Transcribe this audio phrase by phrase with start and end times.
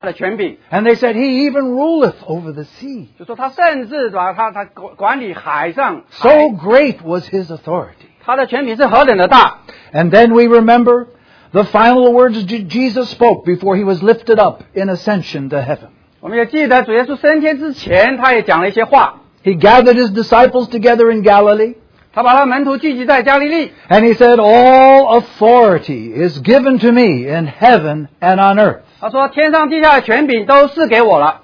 [0.00, 3.06] 他的权柄， And they said, He even ruleth over the sea.
[3.18, 8.08] 就说他甚至把他他管管理海上， So great was his authority.
[8.24, 9.60] 他的权柄是何等的大。
[9.92, 11.06] And then we remember
[11.52, 15.88] the final words Je- Jesus spoke before he was lifted up in ascension to heaven.
[16.20, 21.76] 我们也记得主耶稣升天之前，他也讲了一些话， He gathered his disciples together in Galilee,
[22.12, 28.82] 他把他门徒聚集在加利利， and he said, All authority is given to me in heaven and on earth.
[29.00, 31.42] 他说天上地下的权柄都是给我了。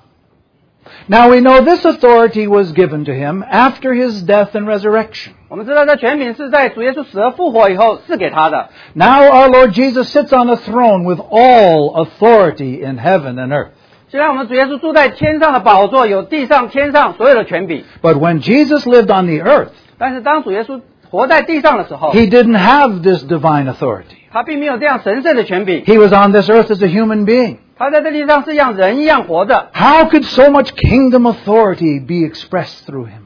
[1.06, 5.32] Now we know this authority was given to him after his death and resurrection.
[5.48, 8.70] 我们知道这权柄是在主耶稣死而复活以后赐给他的。
[8.94, 13.70] Now our Lord Jesus sits on a throne with all authority in heaven and earth.
[14.08, 17.84] 现在我们主耶稣住在天上的宝座，有地上、天上所有的权柄。
[18.02, 20.80] But when Jesus lived on the earth, 但是当主耶稣
[21.14, 24.18] 活在地上的时候， he didn't have this divine authority.
[24.32, 25.84] 他并没有这样神圣的权柄。
[25.84, 27.56] He was on this earth as a human being.
[27.76, 29.70] 他在这地上是像人一样活着。
[29.72, 33.22] How could so much kingdom authority be expressed through him?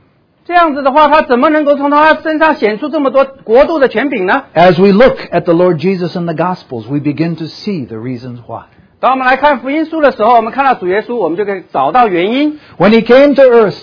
[0.46, 4.44] 这样子的话，他怎么能够从他身上显出这么多国度的权柄呢？
[4.54, 7.96] As we look at the Lord Jesus in the Gospels, we begin to see the
[7.96, 8.64] reasons why.
[9.00, 12.60] 当我们来看福音书的时候，我们看到主耶稣，我们就可以找到原因。
[12.78, 13.78] When he came to earth,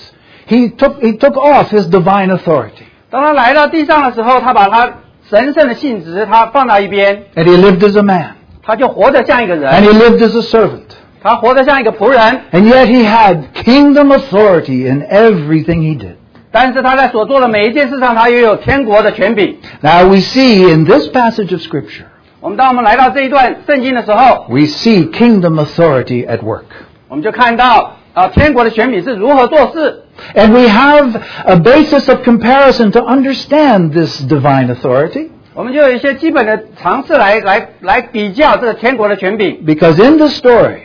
[0.47, 4.90] he took, he took off his divine authority 当他来到地上的时候，他把他
[5.30, 8.30] 神圣的性质他放到一边，and he lived as a man
[8.62, 10.80] 他就活得像一个人 and，he lived as a servant.
[11.22, 12.20] 他活得像一个仆人。
[12.52, 16.16] And yet he had kingdom authority in everything he did.
[16.52, 19.58] 但是他在所做的每一件事上，他也有天国的权柄。
[19.80, 22.06] Now we see in this passage of scripture,
[22.40, 26.64] 我们当我们来到这一段圣经的时候，we see kingdom authority at work.
[27.08, 30.03] 我们就看到 啊，天国的权柄是如何做事。
[30.35, 39.63] And we have a basis of comparison to understand this divine authority 我们就有一些基本的尝试来来来比较这个天国的权柄。
[39.65, 40.79] because in the story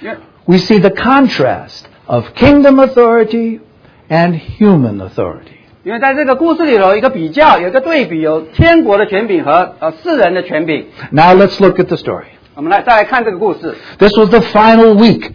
[0.00, 3.60] 因为 we see the contrast of kingdom authority
[4.08, 5.58] and human authority.
[5.84, 10.86] 因为在这个故事里有一个比较，有一个对比，有天国的权柄和呃世人的权柄。
[11.10, 12.26] Now let's look at the story.
[12.54, 15.30] 我们来再来看这个故事， This was the final week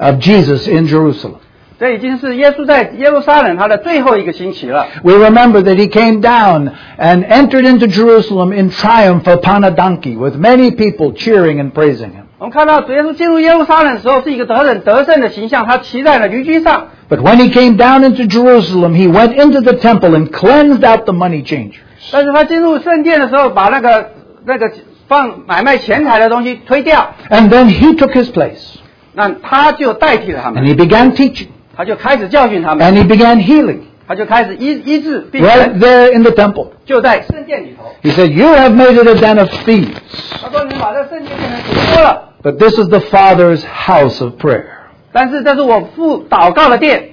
[0.00, 1.36] of Jesus in Jerusalem.
[1.78, 4.86] 这已经是耶稣在耶路撒冷他的最后一个星期了。
[5.02, 10.16] We remember that he came down and entered into Jerusalem in triumph upon a donkey
[10.16, 12.24] with many people cheering and praising him.
[12.38, 16.88] 我们看到主耶稣进入耶路撒冷的时候是一个得胜得胜的形象，他骑在了驴驹上。
[17.10, 21.04] But when he came down into Jerusalem, he went into the temple and cleansed out
[21.04, 21.82] the money changers.
[22.10, 24.12] 但是他进入圣殿的时候，把那个
[24.46, 24.70] 那个
[25.08, 28.76] 放买卖钱财的东西推掉， And then he took his place
[29.14, 35.80] 那他就代替了他 and 们， he began teaching 他就开始教训他 and 们， he began healing 他就开始医医治病 right 人，
[35.80, 36.68] there in the temple.
[36.84, 37.92] 就在圣殿里头。
[38.02, 39.94] He said, You have made it a den of thieves,
[40.40, 44.66] 他说：“你们把这圣殿变成鬼窝了， but this is the Father's house of prayer.
[45.12, 47.10] 但是这是我父祷告的殿。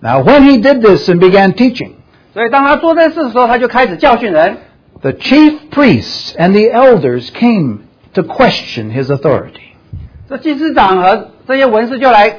[0.00, 1.92] Now, when he did this and began teaching,
[2.32, 4.56] 所以当他做这事的时候，他就开始教训人。
[5.02, 7.80] the chief priests and the elders came
[8.14, 9.67] to question his authority.
[10.29, 12.37] 这祭司长和这些文士就来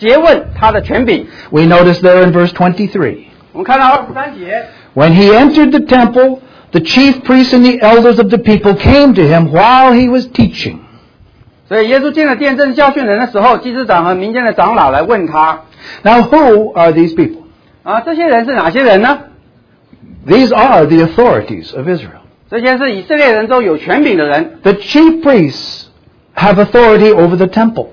[0.00, 1.26] 诘问他的权柄。
[1.50, 3.26] We notice there in verse twenty-three.
[3.52, 6.38] 我们看到二十三节，When he entered the temple,
[6.70, 10.26] the chief priests and the elders of the people came to him while he was
[10.26, 10.78] teaching.
[11.68, 15.62] 所以耶稣进了殿正教训人的时候，祭司长和民间的长老来问他
[16.02, 17.42] Now, who are these people?
[17.82, 19.18] 啊，这些人是哪些人呢
[20.26, 22.22] ？These are the authorities of Israel.
[22.50, 24.60] 这些是以色列人中有权柄的人。
[24.62, 25.86] The chief priests
[26.36, 27.88] have authority over the temple.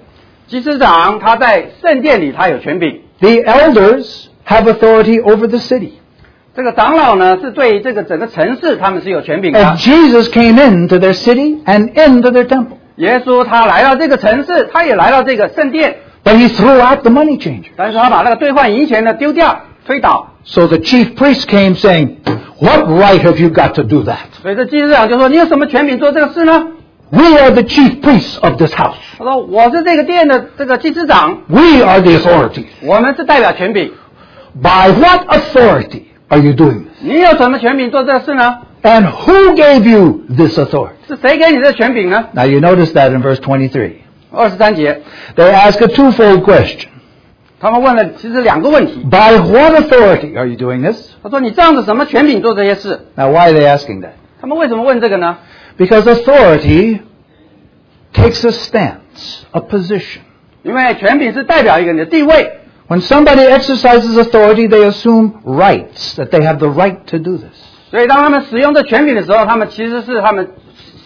[0.47, 5.93] 祭司长他在圣殿里他有权柄，The elders have authority over the city.
[6.55, 9.77] 这个长老呢是对这个整个城市他们是有权柄的 And。
[9.79, 12.77] Jesus came into their city and into their temple.
[12.97, 17.71] 耶稣他来到这个城市，他也来到这个圣殿，But he threw out the money changer.
[17.75, 20.33] 但是他把那个兑换银钱的丢掉、推倒。
[20.45, 22.17] So the chief priests came saying,
[22.59, 24.17] What right have you got to do that?
[24.43, 26.67] 所以这祭司长就说：“你有什么权柄做这个事呢
[27.12, 32.66] We are the chief priests of this house.？” 他说：“我是这个殿的这个祭司长， We are the authorities.
[32.82, 33.92] 我们是代表权柄。
[34.60, 37.00] By what authority are you doing this?
[37.00, 38.58] 你有什么权柄做这个事呢？
[38.82, 40.92] And who gave you this authority?
[41.08, 43.92] 是谁给你这权柄呢 Now you notice that in verse 23.？”
[44.30, 45.00] 二十三节，
[45.36, 46.88] They ask a twofold question.
[47.60, 49.04] 他们问了其实两个问题。
[49.10, 51.08] By what authority are you doing this?
[51.22, 54.10] 他说：“你仗着什么权柄做这些事 Now why are they asking that?？”
[54.40, 55.38] 他们为什么问这个呢？
[55.76, 57.00] Because authority
[58.12, 60.20] takes a stance, a position.
[60.62, 62.60] 因为权柄是代表一个人的地位。
[62.88, 67.54] When somebody exercises authority, they assume rights, that they have the right to do this.
[67.90, 70.48] 所以当他们使用这权柄的时候，他们其实是他们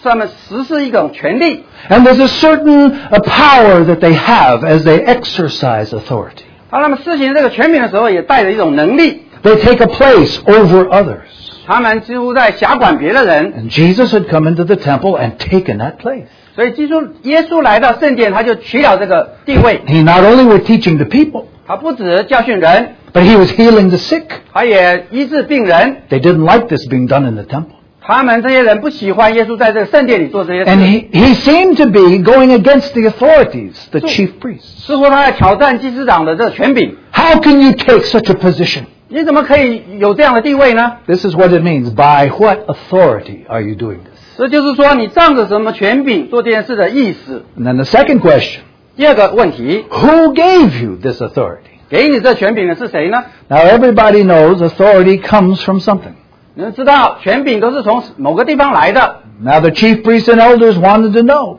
[0.03, 6.45] 上面实施一种权利， And there's a certain uh, power that they have as they exercise authority.
[6.71, 11.19] 当他们施行这个权柄的时候，也带着一种能力， They take a place over others.
[11.67, 13.53] 他们几乎在辖管别的人。
[13.53, 16.27] And Jesus had come into the temple and taken that place.
[16.55, 19.81] 所以，基督耶稣来到圣殿，他就取了这个地位。
[19.87, 24.25] He not only was teaching the people, 他不止教训人， but he was healing the sick.
[24.53, 26.03] 他也医治病人。
[26.11, 27.77] They didn't like this being done in the temple.
[28.05, 34.31] 他们这些人不喜欢耶稣在这个圣殿里做这些 And 事， he, he seemed to be going against the authorities, the So- chief
[34.41, 34.85] priests.
[34.87, 36.97] 似乎他在挑战祭司长的这个权柄。
[37.13, 38.83] How can you take such a position?
[39.09, 40.99] 你怎么可以有这样的地位呢？
[41.07, 41.91] This is what it means.
[41.95, 44.19] By what authority are you doing this?
[44.39, 47.45] 这就是说，你仗着什么权柄做这件事的意思。
[47.59, 48.61] And then the second question
[48.97, 51.59] 第二个问题， Who gave you this authority?
[51.91, 53.25] 给你这权柄的是谁呢？
[53.49, 56.15] Now, everybody knows authority comes from something.
[56.55, 59.21] 你们知道，权柄都是从某个地方来的。
[59.43, 61.59] Now, the chief priests and elders wanted to know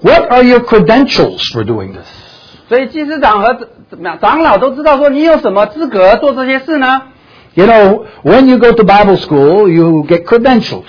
[0.00, 2.06] what are your credentials for doing this?
[2.68, 3.77] 所以祭司长和怎么样
[4.20, 7.02] 长老都知道说，你有什么资格做这些事呢？
[7.54, 10.82] You know, when you go to Bible school, you get credentials.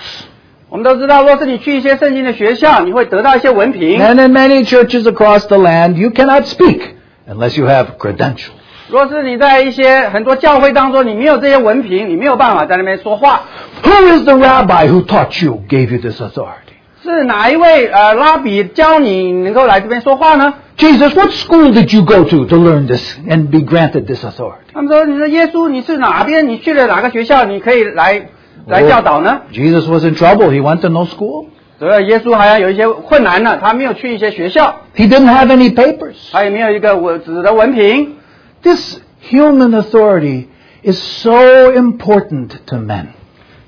[0.68, 4.00] 我们都知道，若是你去一些圣经的学校，你会得到一些文凭。
[4.00, 6.80] And in many churches across the land, you cannot speak
[7.28, 8.50] unless you have credentials.
[8.88, 13.42] 若是你在一些很多教会当中，你没有这些文凭，你没有办法在那边说话。
[13.82, 16.74] Who is the rabbi who taught you, gave you this authority?
[17.02, 20.54] 是哪一位呃拉比教你能够来这边说话呢？
[20.76, 24.58] Jesus, what school did you go to to learn this and be granted this authority?
[24.74, 26.48] 他们说：“你说耶稣，你是哪边？
[26.48, 27.44] 你去了哪个学校？
[27.44, 28.28] 你可以来
[28.66, 30.50] 来教导呢？” Jesus was in trouble.
[30.50, 31.46] He went to no school.
[31.78, 36.16] 所以耶稣好像有一些困难呢，他没有去一些学校， He didn't have any papers.
[36.32, 38.16] 他也没有一个文纸的文凭。
[38.62, 38.98] This
[39.30, 40.46] human authority
[40.82, 43.06] is so important to men.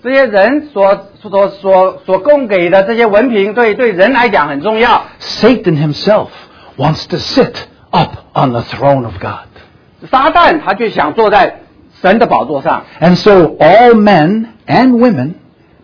[0.03, 5.05] 这些人所所所所供给的这些文凭，对对人来讲很重要。
[5.21, 6.27] Satan himself
[6.77, 7.53] wants to sit
[7.89, 9.47] up on the throne of God.
[10.11, 11.61] 撒旦他就想坐在
[12.01, 15.35] 神的宝座上，And so all men and women,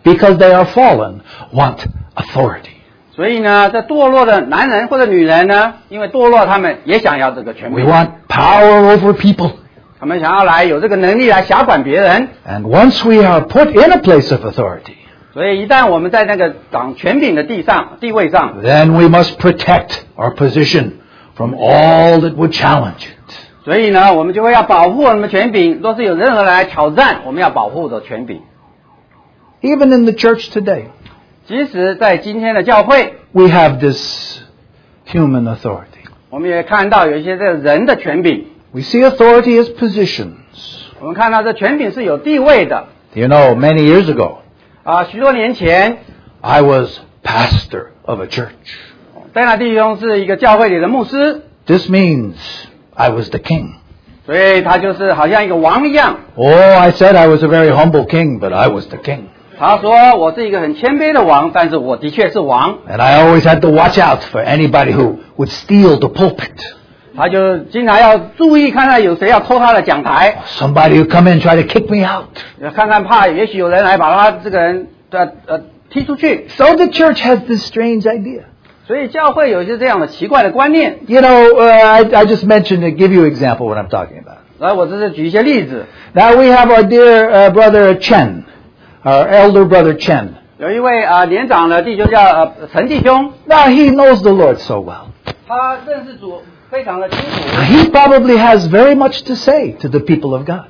[0.04, 1.20] because they are fallen,
[1.54, 1.78] want
[2.14, 2.76] authority.
[3.16, 9.52] 所以呢，这堕落的男人或者女人呢，因为堕落，他们也想要这个权 We，want power over people.
[10.00, 12.28] 他们想要来有这个能力来辖管别人。
[12.48, 14.94] And once we are put in a place of authority,
[15.34, 20.92] 所以一旦我们在那个掌权柄的地上地位上，then we must protect our position
[21.34, 23.34] from all that would challenge it.
[23.62, 25.80] 所以呢，我们就会要保护我们的权柄。
[25.82, 28.40] 若是有任何来挑战，我们要保护的权柄。
[29.60, 30.84] Even in the church today,
[31.46, 34.40] 即使在今天的教会，we have this
[35.06, 36.08] human authority.
[36.30, 38.46] 我们也看到有一些这个人的权柄。
[38.71, 40.33] We see authority as positions.
[40.99, 44.37] 我们看到这权柄是有地位的 You know, many years ago,
[44.83, 45.05] 啊。
[45.05, 45.97] 许多年前，
[46.41, 48.49] I was pastor of a church.
[49.33, 52.35] 戴纳弟兄是一个教会里的牧师， This means
[52.93, 53.73] I was the king.
[54.25, 56.17] 所以他就是好像一个王一样。
[56.35, 59.25] Oh, I said I was a very humble king, but I was the king.
[59.57, 62.79] 他说：“我是一个很谦卑的王，但是我的确是王。
[62.89, 66.78] And I always had to watch out for anybody who would steal the pulpit. ”
[67.17, 72.25] 他就经常要注意，看看有谁要偷他的讲台， Somebody who come in and try to kick me out.
[72.73, 76.47] 看看怕也许有人来把他这个人呃呃踢出去。
[76.49, 78.41] So the church has this strange idea.
[78.87, 80.99] 所以教会有一些这样的奇怪的观念。
[81.07, 84.21] You know, uh, I, I just mentioned to give you an example what I'm talking
[84.21, 84.39] about.
[84.59, 85.85] 来，我这是举一些例子。
[86.13, 88.43] Now we have our dear uh, brother Chen,
[89.03, 90.27] our elder brother Chen.
[90.57, 95.07] 有一位啊、呃年长的弟兄叫呃陈弟兄， Now he knows the Lord so well.
[95.47, 100.45] 他认识主 非常的清 Now, 楚， He probably has very much to say to the people of
[100.45, 100.65] God.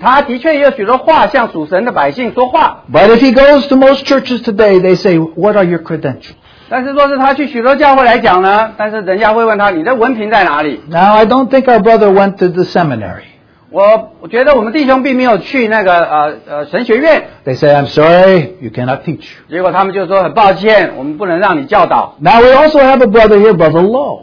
[0.00, 2.84] 他的确也有许多话向属神的百姓说话。
[2.90, 6.32] But if he goes to most churches today, they say, What are your credentials?
[6.70, 10.80] 但是若是他去许多教会来讲呢，但是人家会问他你的文凭在哪里？
[10.88, 13.24] Now, I don't think our brother went to the seminary.
[13.72, 19.26] 我我觉得我们弟兄并没有去那个呃呃神学院， They say, I'm sorry, you cannot teach.
[19.48, 22.16] 结果他们就说很抱歉，我们不能让你教导。
[22.20, 24.22] Now, we also have a brother here, Brother Lowe.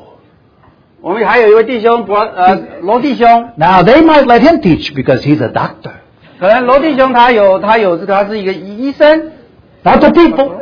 [1.02, 5.90] 我们还有一位弟兄伯呃罗弟兄，Now, they might let him teach because he's a doctor.
[6.38, 9.32] 可能罗弟兄他有他有这个他是一个医生
[9.82, 10.52] ，Not the people.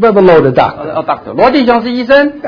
[0.00, 0.90] Brother Lowe, the 呃 doctor.
[0.94, 2.40] 哦，doctor，罗弟兄是医生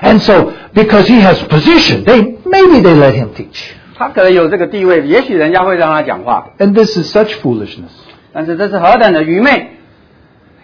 [0.00, 3.72] ，And so, because he has position, they maybe they let him teach.
[3.96, 7.90] 他可能有这个地位，也许人家会让他讲话，And this is such foolishness.
[8.32, 9.77] 但是这是何等的愚昧！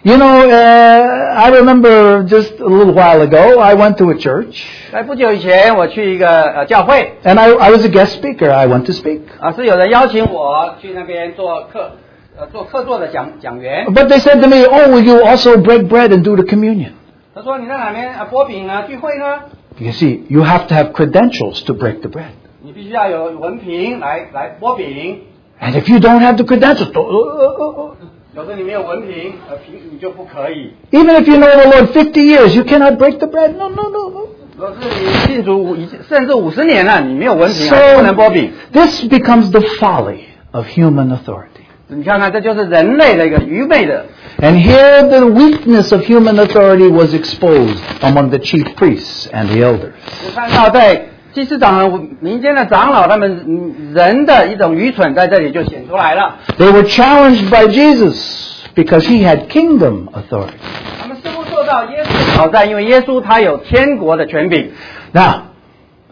[0.04, 4.64] You know, uh, I remember just a little while ago, I went to a church,
[4.90, 8.50] 在不久以前，我去一个呃教会 and I, I was a guest speaker.
[8.50, 9.20] I went to speak.
[9.38, 11.96] 啊，是有人邀请我去那边做客，
[12.38, 16.44] 呃做客座的讲讲员， But they said to me, Oh, will you also break bread and do the
[16.44, 16.92] communion?
[17.34, 19.40] 他说你在哪边啊波饼啊聚会呢？
[19.78, 22.32] You see, you have to have credentials to break the bread.
[22.62, 25.24] 你必须要有文凭来来波饼。
[25.60, 27.92] And if you don't have the credentials, uh,
[28.34, 30.72] uh, uh, uh, 有时候你没有文凭，呃凭你就不可以。
[30.92, 33.56] even if you know the Lord 50 years, you cannot break the bread.
[33.56, 34.28] No, no, no, no.
[34.56, 38.52] 若是你信主五已经甚至五十年了，你没有文凭， So 还是不能波饼。
[38.72, 40.20] this becomes the folly
[40.52, 41.46] of human authority.
[41.88, 44.04] 你看看，这就是人类的一个愚昧的。
[44.38, 49.56] And here the weakness of human authority was exposed among the chief priests and the
[49.64, 49.92] elders.
[50.24, 56.37] 我看到在 祭司长和民间的长老，他们嗯人的一种愚蠢在这里就显出来了。
[56.57, 60.53] They were challenged by Jesus because he had kingdom authority.
[61.01, 64.71] 他们似乎受到耶稣的挑战，因为耶稣他有天国的权柄。
[65.11, 65.41] Now,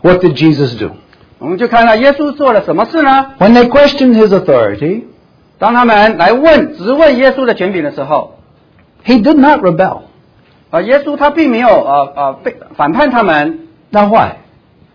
[0.02, 0.92] what did Jesus do?
[1.40, 5.04] 我们就看到耶稣做了什么事呢？When they questioned his authority,
[5.58, 8.40] 当他们来问质问耶稣的权柄的时候
[9.06, 10.02] ，he did not rebel.
[10.70, 14.43] 啊，耶稣他并没有呃呃被反叛他们，Now, why?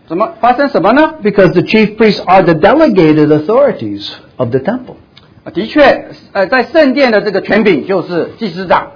[0.08, 1.14] 怎么发生什么呢？
[1.22, 4.96] Because the chief priests are the delegated authorities of the temple.
[5.44, 8.92] 啊的确，呃，在圣殿的这个权柄就是祭司长，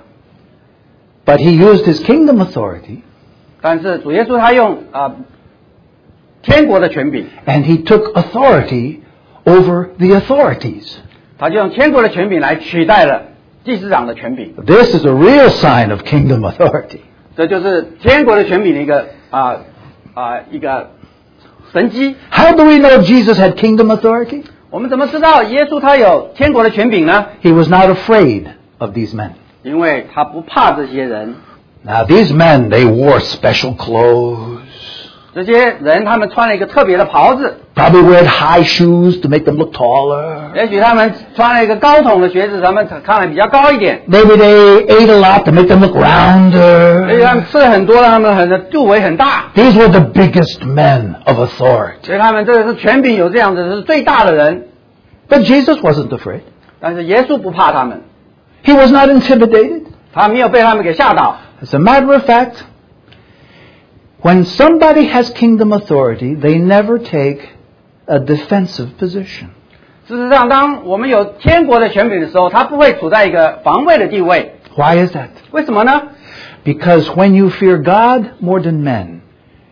[1.24, 3.00] But he used his kingdom authority
[3.60, 5.16] 但是主耶稣他用啊、呃
[6.40, 9.00] 天国的权柄， and he took authority
[9.44, 10.96] over the authorities.
[11.36, 13.22] 他就用天国的权柄来取代了
[13.64, 17.00] 祭司长的权柄， This is a real sign of kingdom authority.
[17.36, 19.56] 这就是天国的权柄的一个啊
[20.14, 20.90] 啊、一个
[21.72, 22.16] 神机。
[22.30, 24.44] How do we know Jesus had kingdom authority?
[24.70, 27.26] 我们怎么知道耶稣他有天国的权柄呢？
[27.42, 28.44] He was not afraid
[28.78, 29.30] of these men.
[29.62, 31.34] 因为他不怕这些人，
[31.82, 34.58] Now, these men, they wore special clothes,
[35.34, 40.52] 这些人他们穿了一个特别的袍子， probably wear high shoes to make them look taller.
[40.54, 44.02] 也许他们穿了一个高筒的鞋子，他们看来比较高一点。
[44.08, 47.34] Maybe they ate a lot to make them look 所以他 rounder.
[47.34, 49.44] 们吃了很多，让他们很肚围很大。
[49.54, 52.04] These were the biggest men of authority.
[52.04, 54.64] 所以他们这个是权柄有这样子是最大的人，
[55.28, 56.40] But Jesus wasn't afraid.
[56.80, 58.02] 但是耶稣不怕他们，
[58.64, 59.82] He was not intimidated.
[60.12, 61.36] 他没有被他们给吓倒。
[61.62, 62.52] As a matter of fact,
[64.22, 67.40] when somebody has kingdom authority, they never take
[68.06, 69.48] a defensive position.
[70.06, 74.54] 事实上，当我们有天国的权柄的时候，他不会处在一个防卫的地位。
[74.74, 75.28] Why is that?
[75.50, 76.02] 为什么呢？
[76.64, 79.20] Because when you fear God more than men,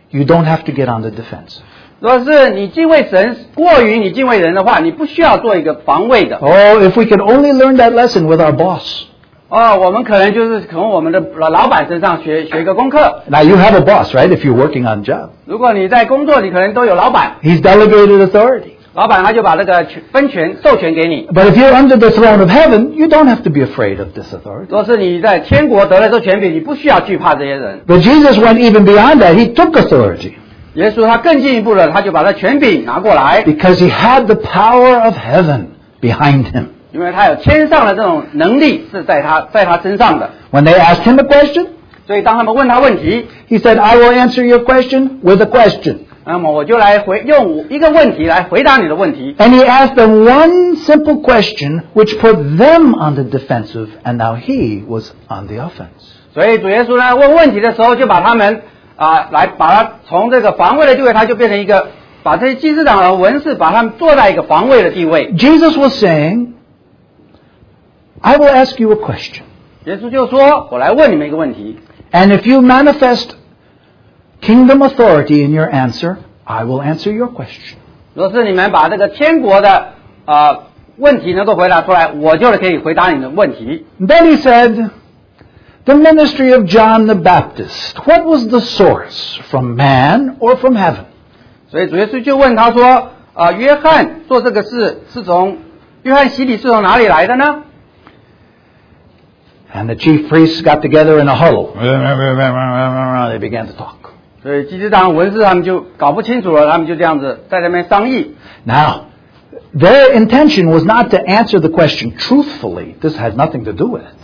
[0.09, 1.61] you don't have to get on the defensive.
[1.99, 6.37] 如果是你敬畏神过于你敬畏人的话，你不需要做一个防卫的。
[6.37, 6.51] Oh,
[6.83, 9.05] if we could only learn that lesson with our boss.
[9.54, 13.22] 哦，我们可能就是从我们的老老板身上学学一个功课。
[13.28, 14.28] Now you have a boss, right?
[14.28, 15.28] If you're working on job.
[15.44, 18.70] 如果你在工作，你可能都有老板，He's delegated authority.
[18.94, 21.28] 老板他就把那个权分权授权给你。
[21.34, 24.34] But if you're under the throne of heaven, you don't have to be afraid of this
[24.34, 24.68] authority.
[24.70, 27.82] 若是你在天国得了这权柄，你不需要惧怕这些人。
[27.86, 29.34] But Jesus went even beyond that.
[29.34, 30.32] He took authority
[30.72, 35.66] 耶稣他更进一步了，他就把他权柄拿过来，because he had the power of heaven
[36.00, 36.68] behind him.
[36.92, 40.30] 因为他有天上的这种能力是在他在他身上的。
[40.50, 41.66] When they asked him a question,
[42.06, 45.98] 所以当他们问他问题，he said, I will answer your question with a question.
[46.24, 49.34] 那么我就来回用一个问题来回答你的问题。
[49.38, 54.84] And he asked them one simple question which put them on the defensive, and now he
[54.86, 56.02] was on the offense.
[56.34, 58.62] 所以主耶稣呢问问题的时候，就把他们
[58.94, 61.88] 啊、来把他从这个防卫的地位，他就变成一个
[62.22, 65.32] 把这些祭司长和文士把他们坐在一个防卫的地位。
[65.32, 66.52] Jesus was saying,
[68.21, 69.43] I will ask you a question.
[69.85, 71.77] 耶稣就说：“我来问你们一个问题，
[72.11, 73.29] And if you manifest
[74.41, 77.75] kingdom authority in your answer, I will answer your question.
[78.13, 79.93] 若是你们把这个天国的
[80.25, 80.63] 呃
[80.97, 83.85] 问题能够回答出来，我就可以回答你的问题。
[83.99, 84.89] Then he said,
[85.85, 89.39] The ministry of John the Baptist, what was the source?
[89.49, 91.05] From man or from heaven?
[91.69, 95.59] 所以主耶稣就问他说：啊、约翰做这个事是从
[96.03, 97.63] 约翰洗礼是从哪里来的呢？
[99.73, 101.73] And the chief priests got together in a huddle.
[101.75, 103.95] They began to talk.
[104.41, 108.35] 所以祭司长、文士他们就搞不清楚了，他们就这样子在那边商议。
[108.63, 109.07] Now,
[109.75, 112.95] their intention was not to answer the question truthfully.
[113.01, 114.15] This had nothing to do with it.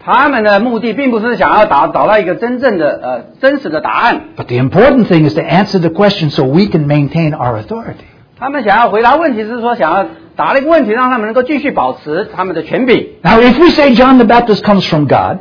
[0.00, 7.62] 他们的目的并不是想要找找到一个真正的呃真实的答案， But the important thing is to answer the question so we can maintain our
[7.62, 8.06] authority.
[8.38, 10.06] 他们想要回答问题是说想要
[10.36, 13.08] 答了一个问题，让他们能够继续保持他们的权柄。
[13.22, 15.38] Now, if we say John the Baptist comes from God,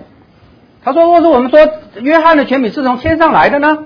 [0.83, 1.59] 他说，若是我们说
[2.01, 3.77] 约翰的权柄是从天上来的呢？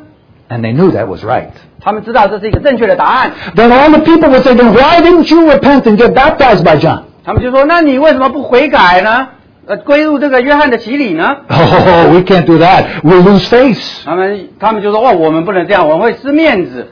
[0.50, 1.50] and they knew that was right,
[1.82, 6.64] 他们知道这是一个正确的答案， then all the people would say, then why didn't you repent and get baptized
[6.64, 7.04] by John?
[7.24, 9.28] 他们就说：“那你为什么不悔改呢？
[9.68, 13.02] 呃，归入这个约翰的洗礼呢 Oh, we can't do that.
[13.04, 16.88] We'll lose face.？” 他们他们就说：“哦，我们不能这样，我们会失面子。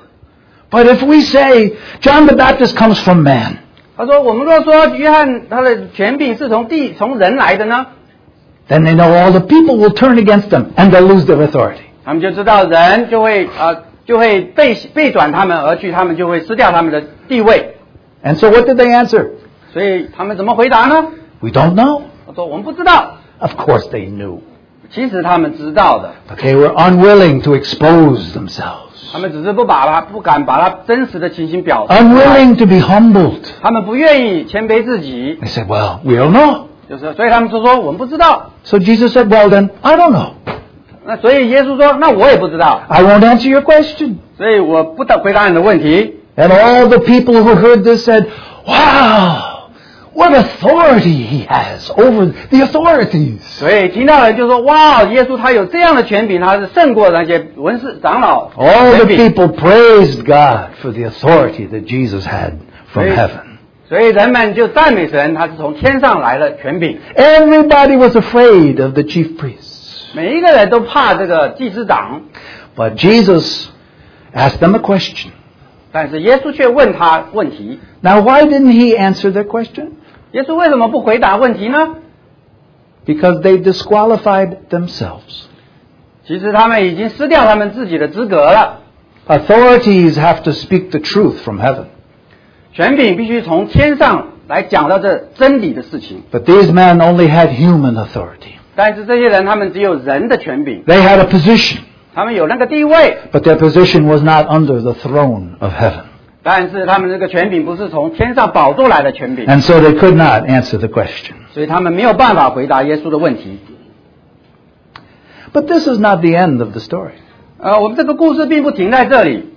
[0.70, 7.88] But if we say John the Baptist comes from man, ” 他说：“我们若说约翰他的权柄是从地从人来的呢，
[8.70, 11.80] then they know all the people will turn against them and they'll lose their authority.
[12.06, 17.76] 他们就知道人就会呃就会背背转他们而去，他们就会失掉他们的地位。
[18.24, 19.32] And so what did they answer?
[19.74, 21.08] 所以他们怎么回答呢？
[21.42, 22.02] We don't know.
[22.26, 23.18] 他说：“我们不知道。
[23.40, 24.40] Of course they knew.
[24.92, 28.83] ”其实他们知道的， But they were unwilling to expose themselves.
[29.14, 33.42] 他们只是不把他不敢把他真实的情形表示出来， Unwilling to be humbled.
[33.62, 36.66] 他们不愿意谦卑自己， They said, well, we don't know.
[36.90, 38.52] 就是所以他们就说我们不知道。
[38.64, 40.32] So Jesus said, well then, I don't know.
[41.06, 44.16] 那所以耶稣说，那我也不知道， I won't answer your question.
[44.38, 46.16] 所以我不答回答你的问题。
[46.36, 48.28] And all the people who heard this said,
[48.66, 49.53] wow,
[50.14, 53.40] what authority he has over the authorities.
[53.42, 58.50] 所以听到人就说，哇，耶稣他有这样的权柄，他是胜过那些文士长老。
[58.58, 62.54] All the 权柄 people praised God for the authority that Jesus had
[62.92, 63.16] from Right.
[63.16, 63.42] heaven.
[63.88, 67.00] 所以人们就赞美神，他是从天上来的权柄。
[67.16, 70.14] Everybody was afraid of the chief priests.
[70.14, 72.22] 每一个人都怕这个祭司长，
[72.76, 73.66] But Jesus
[74.34, 75.30] asked them a question.
[75.92, 77.80] 但是耶稣却问他问题。
[78.02, 79.94] Now, why didn't he answer their question?
[80.34, 81.96] 耶稣为什么不回答问题呢？
[83.06, 85.46] Because they disqualified themselves.
[86.26, 88.82] 其实他们已经失掉他们自己的资格了。
[89.28, 91.86] Authorities have to speak the truth from heaven.
[92.74, 98.58] 权柄必须从天上来讲到这真理的事情， But these men only had human authority.
[98.76, 101.80] 但是这些人他们只有人的权柄， They had a position,
[102.14, 106.04] 他们有那个地位， but their position was not under the throne of heaven.
[106.44, 111.34] 但是他们这个权柄不是从天上宝座来的权柄， And so they could not answer the question.
[111.54, 113.60] 所以他们没有办法回答耶稣的问题。
[115.52, 117.14] But this is not the end of the story.
[117.58, 119.50] 呃，我们这个故事并不停在这里，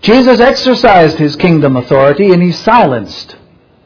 [0.00, 3.34] Jesus exercised his kingdom authority and he silenced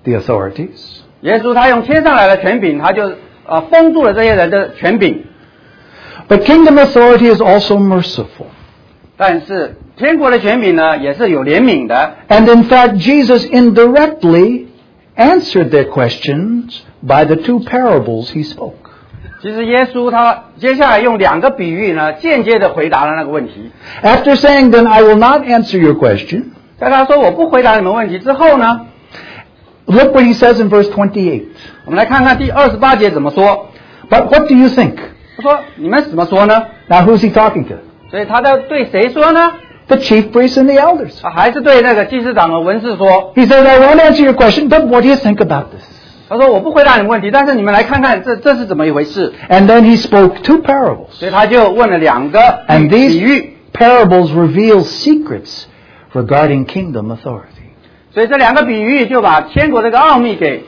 [0.04, 1.00] the authorities.
[1.20, 3.12] 耶稣他用天上来的权柄，他就
[3.46, 5.24] 呃封住了这些人的权柄。
[6.28, 8.46] But kingdom authority is also merciful.
[9.16, 12.16] 但是 天国的权柄呢，也是有怜悯的。
[12.28, 14.66] And in fact, Jesus indirectly
[15.16, 18.74] answered their questions by the two parables he spoke.
[19.40, 23.70] 其实耶稣他接下来用两个比喻呢，间接的回答了那个问题。
[24.02, 28.86] After saying, then I will not answer your question, 在他说我不回答你们问题之后呢，
[29.86, 31.44] look what he says in verse 28.
[31.84, 33.68] 我们来看看第二十八节怎么说。
[34.10, 34.96] But what do you think?
[35.36, 36.66] 他说你们怎么说呢？
[36.88, 37.76] Now who's he talking to?
[38.10, 39.52] 所以他在对谁说呢？
[39.90, 41.14] The chief priests and the elders.
[41.22, 43.32] 啊还是对那个祭司长和文士说。
[43.36, 45.84] He says, I won't answer your question, but what do you think about this?
[46.28, 49.32] 他说我不回答你们问题，但是你们来看看这这是怎么一回事。
[49.48, 51.10] And then he spoke two parables.
[51.12, 53.52] 所以他就问了两个 And 比 these 喻。
[53.72, 55.66] parables reveal secrets
[56.14, 57.66] regarding kingdom authority.
[58.14, 60.64] 所以这两个比喻就把天国这个奥秘给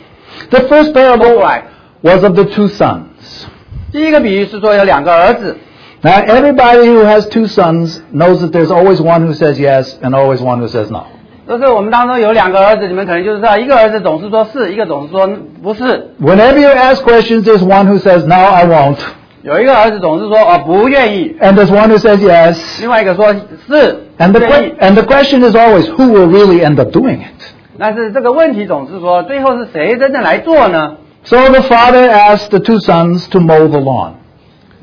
[0.50, 1.62] The first 说 parable 出来。
[2.02, 3.46] was of the two sons.
[3.90, 5.56] 第一个比喻是说有两个儿子，
[6.02, 10.14] Now, everybody who has two sons knows that there's always one who says yes and
[10.14, 11.04] always one who says no.
[11.48, 15.26] 就是我们当中有两个儿子，你们可能就知道，一个儿子总是说是，一个总是说
[15.62, 16.10] 不是。
[16.20, 18.98] Whenever you ask questions, there's one who says, no, I won't.
[19.42, 22.80] 有一个儿子总是说哦不愿意， And there's one who says yes.
[22.80, 24.74] 另外一个说是 And the, 愿 que- 意。
[24.78, 27.54] and the question is always, who will really end up doing it?
[27.78, 30.96] 但是这个问题总是说，最后是谁真正来做呢？
[31.24, 34.12] So the father asked the two sons to mow the lawn.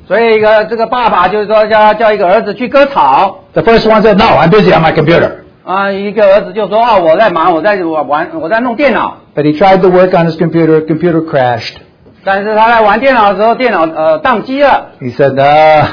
[0.09, 5.31] 所以一个这个爸爸就是说叫叫一个儿子去割草 The first one said, no, I'm busy on my computer.
[5.63, 9.17] 啊，一个儿子就说啊我在忙，我在我玩我在弄电脑。
[9.35, 10.81] But he tried to work on his computer.
[10.85, 11.77] Computer crashed.
[12.23, 14.91] 但是他在玩电脑的时候，电脑呃宕机了。
[15.01, 15.85] He said, uh,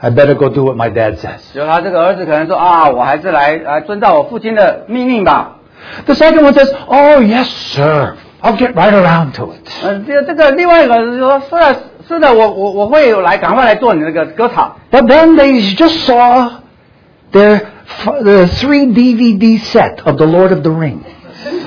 [0.00, 1.54] I better go do what my dad says.
[1.54, 5.56] 就他这个儿子可能说啊，我还是来来遵照我父亲的命令吧。
[6.04, 8.16] The second one says, oh, yes, sir.
[8.42, 9.68] I'll get right around to it.
[9.84, 14.77] 嗯，这这个另外一个就说是的， 是的，我我我会来赶快来做你那个割草。
[14.91, 16.49] But then they just saw
[17.31, 17.61] their
[18.21, 21.03] the three DVD set of The Lord of the Rings.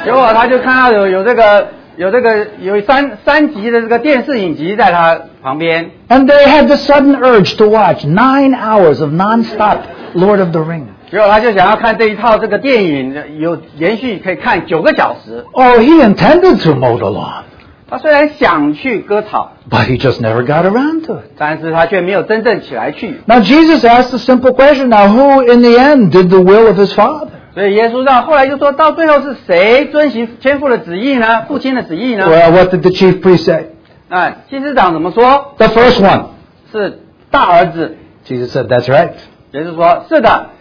[0.05, 9.79] 结果他就看到有有这个有这个有三三集的这个电视影集在他旁边，And they had the sudden urge to watch nine hours of nonstop
[10.15, 10.89] Lord of the Rings.
[11.11, 15.45] 结果他就想要看这一套这个电影，有连续可以看九个小时。
[15.53, 17.45] Oh, he intended to mow the lawn,
[17.90, 21.32] 他虽然想去割草， but he just never got around to it.
[21.38, 23.22] 但是他却没有真正起来去。
[23.26, 24.88] Now, Jesus asked a simple question.
[24.88, 27.28] Now, who in the end did the will of his Father?
[27.54, 31.44] 所以耶稣让后来就说到最后是谁遵行天父的旨意呢？
[31.50, 32.28] 父亲的旨意呢？
[32.30, 33.72] Well, what did the chief priest say?
[34.08, 35.56] 那祭司长怎么说？
[35.58, 36.26] The first one.
[36.72, 37.98] 是大儿子。
[38.26, 39.12] Jesus said, That's right.
[39.52, 40.52] 耶稣说：“是的，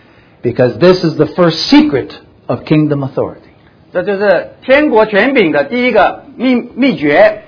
[0.43, 2.09] Because this is the first secret
[2.47, 3.44] of kingdom authority.
[3.96, 7.44] 这就是天国权柄的第一个秘秘诀。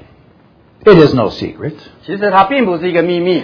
[0.86, 1.73] It is no secret.
[2.05, 3.43] 其实它并不是一个秘密。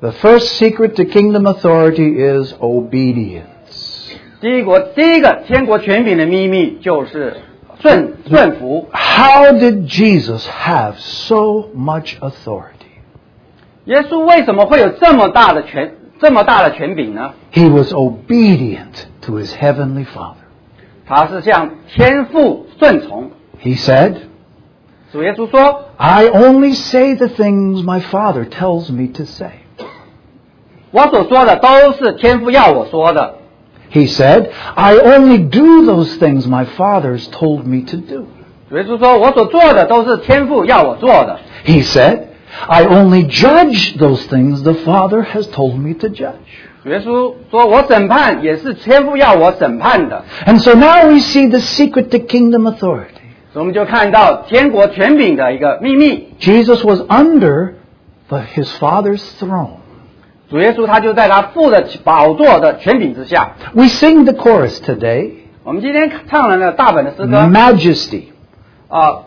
[0.00, 4.14] The first secret to kingdom authority is obedience.
[4.40, 7.36] 第一国第一个天国权柄的秘密就是
[7.82, 8.88] 顺顺服。
[8.92, 12.72] How did Jesus have so much authority?
[13.84, 20.47] 耶稣为什么会有这么大的权这么大的权柄呢？He was obedient to his heavenly Father.
[21.07, 23.31] 他是向天父顺从。
[23.61, 24.15] He said,
[25.11, 29.51] 主耶稣说 I only say the things my Father tells me to say.：“
[30.91, 33.35] 我所说的都是天父要我说的。
[33.91, 38.25] He said, I only do those things my Father's told me to do.
[38.49, 41.39] ”主耶稣说：“我所做的都是天父要我做的。
[41.65, 42.21] He said,
[42.67, 50.25] I only judge those things the Father has told me to judge. ” 主耶稣说：“我审判也是天父要我审判的。
[50.45, 53.21] And so now we see the secret to kingdom authority.
[53.43, 56.33] ”所以我们就看到天国权柄的一个秘密。
[56.39, 57.75] Jesus was under
[58.27, 59.77] the, his Father's throne.
[60.49, 63.55] 主耶稣他就在他父的宝座的权柄之下。
[63.73, 65.31] We sing the chorus today
[65.63, 68.23] 我们今天唱了那个大本的诗歌 Majesty.
[68.89, 69.23] 啊、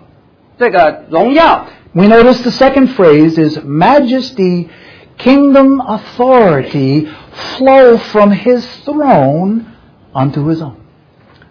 [0.58, 4.68] 这个荣耀 We notice the second phrase is Majesty,
[5.16, 9.65] kingdom authority flow from his throne
[10.13, 10.73] unto his own.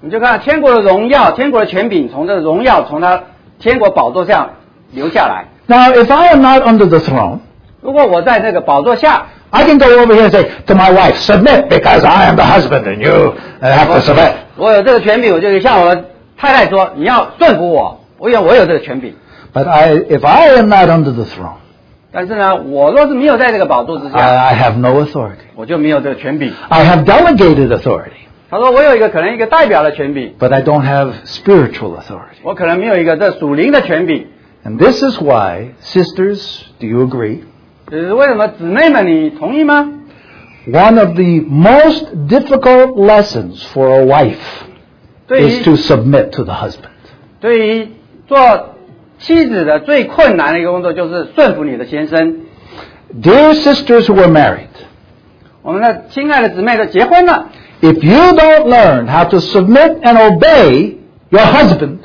[0.01, 3.23] 你就看天国的荣耀，天国的权柄从这个荣耀从他
[3.59, 4.51] 天国宝座上
[4.93, 5.47] 流下来。
[5.67, 7.41] Now, if I am not under the throne,
[7.81, 12.45] 如果我在这个宝座下，I can go over here and say to my wife, submit because I am the
[12.45, 14.33] husband and you have to submit.
[14.57, 16.05] 我有这个权柄，我就向我的
[16.37, 19.15] 太太说：“你要顺服我，我有我有这个权柄。
[19.53, 21.57] But I, if I am not under the throne,
[22.12, 25.48] ”但是呢，我若是没有在这个宝座之下， I, I have no authority.
[25.56, 26.54] 我就没有这个权柄。
[26.70, 32.40] I have delegated authority, 他说：“我有一个可能一个代表的权柄， but I don't have spiritual authority.
[32.44, 34.28] 我可能没有一个这属灵的权柄。
[34.64, 37.40] And this is why, sisters, do you agree?
[37.92, 38.48] 这是为什么？
[38.48, 39.92] 姊妹们，你同意吗？
[40.68, 44.38] One of the most difficult lessons for a wife
[45.28, 46.90] 对 is 于 to submit to the husband.
[47.40, 47.90] 对于
[48.28, 48.76] 做
[49.21, 52.39] 妻子的最困难的一个工作，就是顺服你的先生。
[53.23, 54.69] Dear sisters who are married,
[55.63, 57.51] 我们的亲爱的姊妹都结婚了
[57.83, 60.97] ，if you don't learn how to submit and obey
[61.29, 61.99] your husband,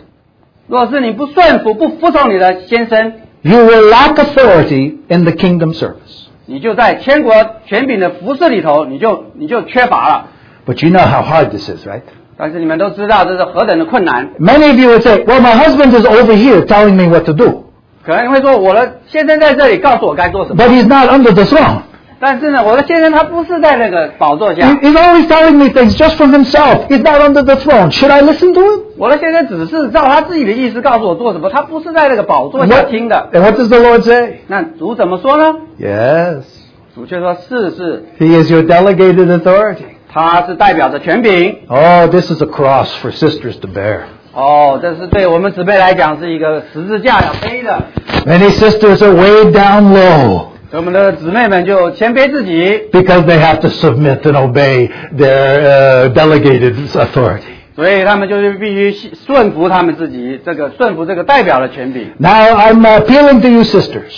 [0.68, 6.26] 若是你不顺服、不服从你的先生，you will lack authority in the kingdom service.
[6.48, 7.34] 你就在天国
[7.66, 10.28] 权柄的服饰里头，你就你就缺乏了。
[10.66, 12.02] But you know how hard this is, right?
[12.37, 14.31] 但是你们都知道这是何等的困难。
[14.39, 17.33] Many of you would say, well, my husband is over here telling me what to
[17.33, 17.65] do,
[18.05, 21.83] 可能你会说，我的先生在这里告诉我该做什么， but he's not under the throne.
[22.23, 26.87] 但是呢，我的先生他不是在那个宝座 He- 下， He's always telling me things just from himself.
[26.89, 27.91] He's not under the throne.
[27.91, 28.81] Should I listen to him?
[28.99, 33.29] 我的先生只是照他自己的意思告诉我做什么，他不是在那个宝座 And 下 what, 听的。
[33.33, 34.41] and what does the Lord say?
[34.49, 35.57] 那主怎么说呢？
[35.79, 36.43] Yes.
[36.95, 39.85] 主却说是是， He is your delegated authority.
[40.15, 41.59] 他是代表着权柄。
[41.69, 44.01] Oh, this is a cross for sisters to bear.
[44.33, 47.83] 哦，这是对我们姊妹来讲是一个十字架要背的。
[48.27, 56.07] Many sisters are weighed down low 所以我们的姊妹们就谦卑自己， because they have to submit and obey their
[56.07, 57.43] uh, delegated authority.
[57.75, 62.13] 所以他们就是必须顺服他们自己这个顺服这个代表的权柄。
[62.19, 64.13] Now, I'm appealing to you sisters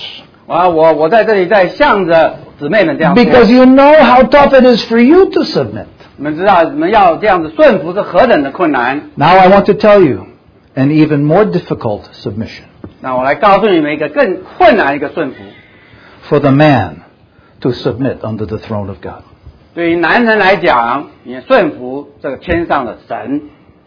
[0.46, 5.86] 啊，我我在这里在向着姊妹们这样说， because you know how tough it is for you to submit.
[6.16, 9.10] 你们知道你们要这样子顺服是何等的困难。
[9.14, 10.26] Now, I want to tell you
[10.74, 12.64] an even more difficult submission
[13.00, 15.36] 那我来告诉你们一个更困难的一个顺服，
[16.28, 16.96] for the man
[17.60, 19.22] to submit under the throne of God.
[19.74, 23.42] 对于男人来讲，你顺服这个天上的神，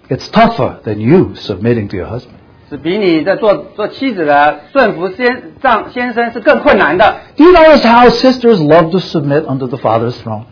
[0.10, 2.39] It's tougher than you submitting to your husband.
[2.70, 7.16] 是比你在做做妻子的顺服先丈先生是更困难的。
[7.38, 10.44] Do you notice how sisters love to submit under the Father's throne?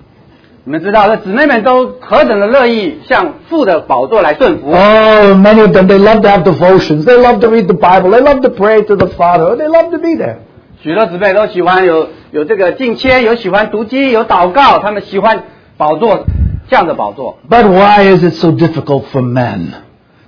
[0.66, 4.72] 你们知道，这姊妹们都何等的乐意向父的宝座来顺服。
[4.72, 7.04] Oh, many of them, they love to have devotions.
[7.04, 8.12] They love to read the Bible.
[8.12, 9.58] They love to pray to the Father.
[9.58, 10.38] They love to be there.
[10.82, 15.44] 许多姊妹都喜欢有有这个敬谦，有喜欢读经，有祷告，他们喜欢
[15.76, 16.26] 宝座
[16.70, 17.40] 这样的宝座。
[17.50, 19.72] But why is it so difficult for men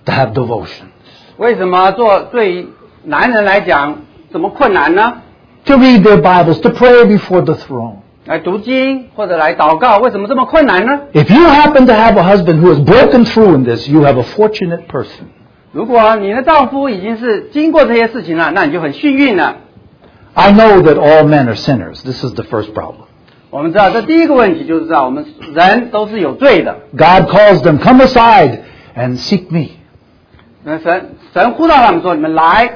[0.03, 0.88] to have devotion?
[1.39, 2.69] 为什么做对于
[3.03, 3.97] 男人来讲
[4.31, 5.21] 怎么困难呢？
[5.65, 7.97] To read their Bibles, to pray before the throne.
[8.25, 10.99] 来读经或者来祷告，为什么这么困难呢？
[11.13, 14.17] If you happen to have a husband who has broken through in this, you have
[14.17, 15.25] a fortunate person.
[15.71, 19.57] 如果你的丈夫已经是经过这些事情了，那你就很幸运了。
[20.33, 22.01] I know that all men are sinners.
[22.03, 23.05] This is the first problem.
[23.51, 26.75] 我们知道，这第一个问题就是知道我们人都是有罪的。
[26.91, 28.59] God calls them, come aside
[28.95, 29.69] and seek me.
[30.62, 32.70] 那神神呼召他们说：“你们来，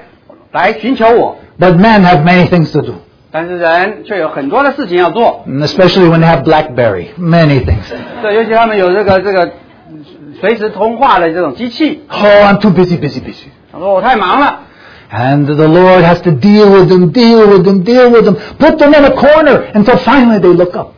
[0.52, 1.36] 来寻求我。
[1.58, 2.94] But men have many things to do.
[3.30, 5.44] ”但是人却有很多的事情要做。
[5.46, 7.08] And especially when they have Blackberry.
[7.18, 7.92] Many things.
[8.22, 9.50] 对，尤其他们有这个这个
[10.40, 12.02] 随时通话的这种机器。
[12.08, 13.48] Oh, I'm too busy, busy, busy.
[13.72, 14.60] 他说：“我太忙了。
[15.12, 18.94] And the Lord has to deal with them, deal with them, deal with them, put them
[18.98, 20.92] in a corner until finally they look up.”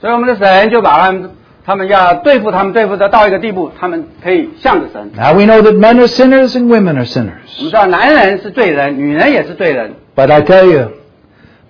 [0.00, 1.30] 所以我们的神就把他们，
[1.65, 5.11] 他们要对付他们，对付的到一个地步，他们可以向着神。
[5.15, 7.59] Now we know that men are sinners and women are 我们 sinners.
[7.59, 9.93] 知道男人是罪人，女人也是罪人。
[10.15, 10.91] But I tell you,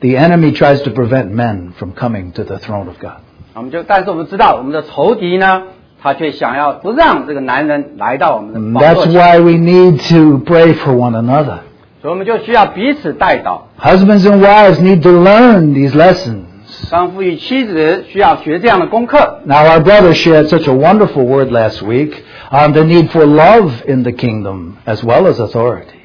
[0.01, 3.21] the enemy tries to prevent men from coming to the throne of God.
[3.55, 5.63] 我们就，但是我们知道，我们的仇敌呢，
[5.99, 11.57] 他却想要不让这个男人来到我们 And 的宝座 that's 前， why we need to pray for one another.
[12.03, 13.61] 所以我们就需要彼此带祷。
[13.81, 16.43] Husbands and wives need to learn these lessons.
[16.89, 19.41] 丈夫与妻子需要学这样的功课。
[19.45, 22.13] Now, our brother shared such a wonderful word last week
[22.51, 25.95] on the need for love in the kingdom as well as authority.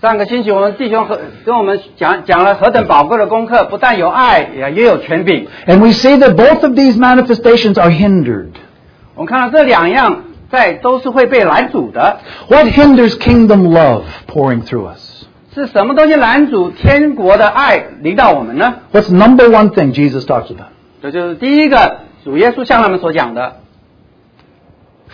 [0.00, 5.46] 上个星期我们弟兄和跟我们讲讲了何等宝贵的功课，不但有爱，也也有权柄。
[5.66, 8.52] And we see that both of these manifestations are hindered.
[9.14, 12.18] 我们看到这两样在都是会被拦阻的。
[12.48, 15.13] What hinders kingdom love pouring through us?
[15.55, 20.67] 是什么东西拦阻天国的爱临到我们呢？What's number one thing Jesus talks about?
[21.01, 23.61] 这就是第一个，主耶稣向他们所讲的。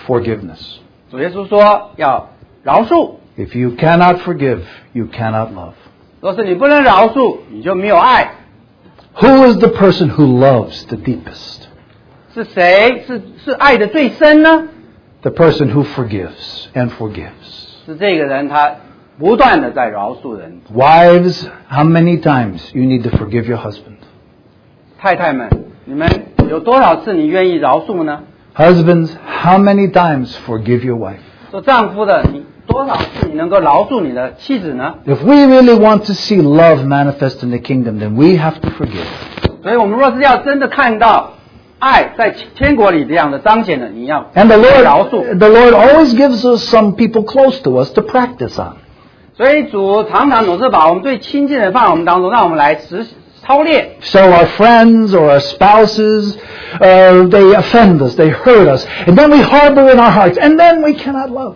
[0.08, 0.80] Forgiveness.
[1.12, 2.30] 主耶稣说要
[2.64, 4.62] 饶恕，If you cannot forgive,
[4.94, 5.74] you cannot love.
[6.22, 8.32] 若是你不能饶恕，你就没有爱。
[9.18, 11.66] Who is the person who loves the deepest?
[12.34, 14.70] 是谁是是爱的最深呢
[15.22, 17.68] ？The person who forgives and forgives.
[17.86, 18.72] 是这个人，他
[19.21, 20.61] 不断的在饶恕人。
[20.75, 23.97] Wives, how many times you need to forgive your husband?
[24.99, 25.49] 太太们，
[25.85, 26.09] 你们
[26.49, 28.21] 有多少次你愿意饶恕呢？
[28.55, 29.11] Husbands,
[29.43, 31.19] how many times forgive your wife?
[31.51, 34.95] 做丈夫的，你多少次你能够饶恕你的妻子呢？
[35.07, 38.69] If we really want to see love manifest in the kingdom, then we have to
[38.71, 39.07] forgive.
[39.63, 41.35] 所以我们若是要真的看到
[41.79, 45.23] 爱在天国里这样的彰显的，你要 And the 饶恕。
[45.23, 48.77] Lord, the Lord always gives us some people close to us to practice on.
[49.41, 53.07] 所以主常常总是把我们最亲近的人放在我们当中，让我们来实
[53.43, 53.97] 操练。
[54.01, 56.37] So our friends or our spouses,
[56.81, 60.59] uh, they offend us, they hurt us, and then we harbor in our hearts, and
[60.59, 61.55] then we cannot love.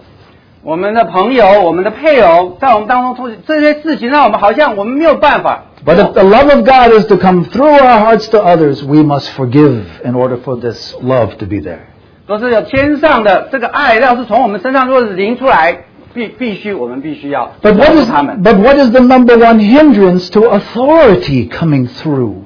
[0.63, 5.65] 我们的朋友、我们的配偶，在我们当中出这些事情，让我们好像我们没有办法。
[5.87, 9.03] But if the love of God is to come through our hearts to others, we
[9.03, 11.79] must forgive in order for this love to be there.
[12.27, 18.43] 若是有天上的这个爱，要是从我们身上若是临出来， 必必须我们必须要 But what 饶 is, 恕他们。
[18.43, 22.45] but what is the number one hindrance to authority coming through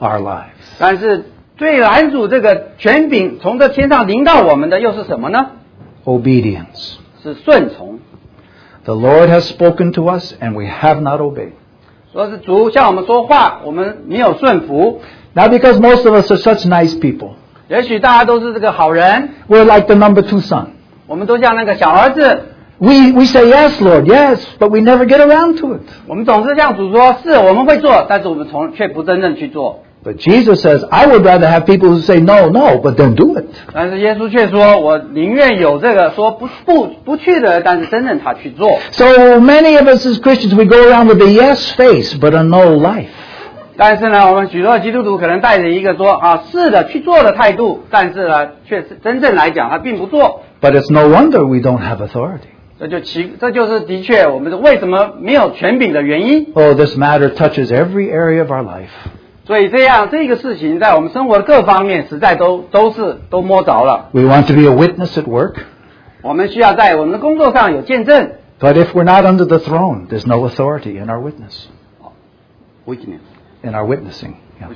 [0.00, 0.76] our lives?
[0.78, 1.24] 但是
[1.56, 5.52] 最拦阻这个权柄从这天上临到我们的又是什么呢？
[6.04, 6.96] Obedience.
[7.22, 7.98] 是顺从。
[8.84, 11.52] The Lord has spoken to us and we have not obeyed.
[12.12, 15.00] 说是主向我们说话，我们没有顺服。
[15.32, 17.30] Now because most of us are such nice people,
[17.68, 20.66] 也许大家都是这个好人， we're like the number two son.
[21.06, 22.44] 我们都像那个小儿子，
[22.80, 25.80] We, we say yes, Lord, yes, but we never get around to it.
[26.06, 29.82] 我们总是向主说，是我们会做，但是我们从却不真正去做。
[30.04, 33.34] But Jesus says, I would rather have people who say no, no, but then do
[33.38, 33.46] it.
[33.72, 38.68] 但是耶稣却说，我宁愿有这个说不不不去的，但是真正他去做。
[38.92, 39.06] So
[39.40, 42.76] many of us as Christians, we go around with a yes face, but a no
[42.76, 43.08] life.
[43.78, 50.42] 但是呢，我们许多的基督徒可能带着一个说啊是的去做的态度，但是呢，却是真正来讲他并不做。
[50.60, 52.49] But it's no wonder we don't have authority.
[52.81, 56.47] 这就奇，这就是的确我们的为什么没有权柄的原因。
[56.55, 58.89] Oh, this matter touches every area of our life.
[59.45, 64.09] 所以这样这个事情在我们生活的各方面，实在都都是都摸着了。
[64.13, 65.57] We want to be a witness at work,
[66.23, 68.31] 我们需要在我们的工作上有见证。
[68.59, 71.67] but if we're not under the throne, there's no authority in our witness,
[72.87, 73.21] Witness.
[73.61, 74.33] In our witnessing.
[74.59, 74.69] Yeah.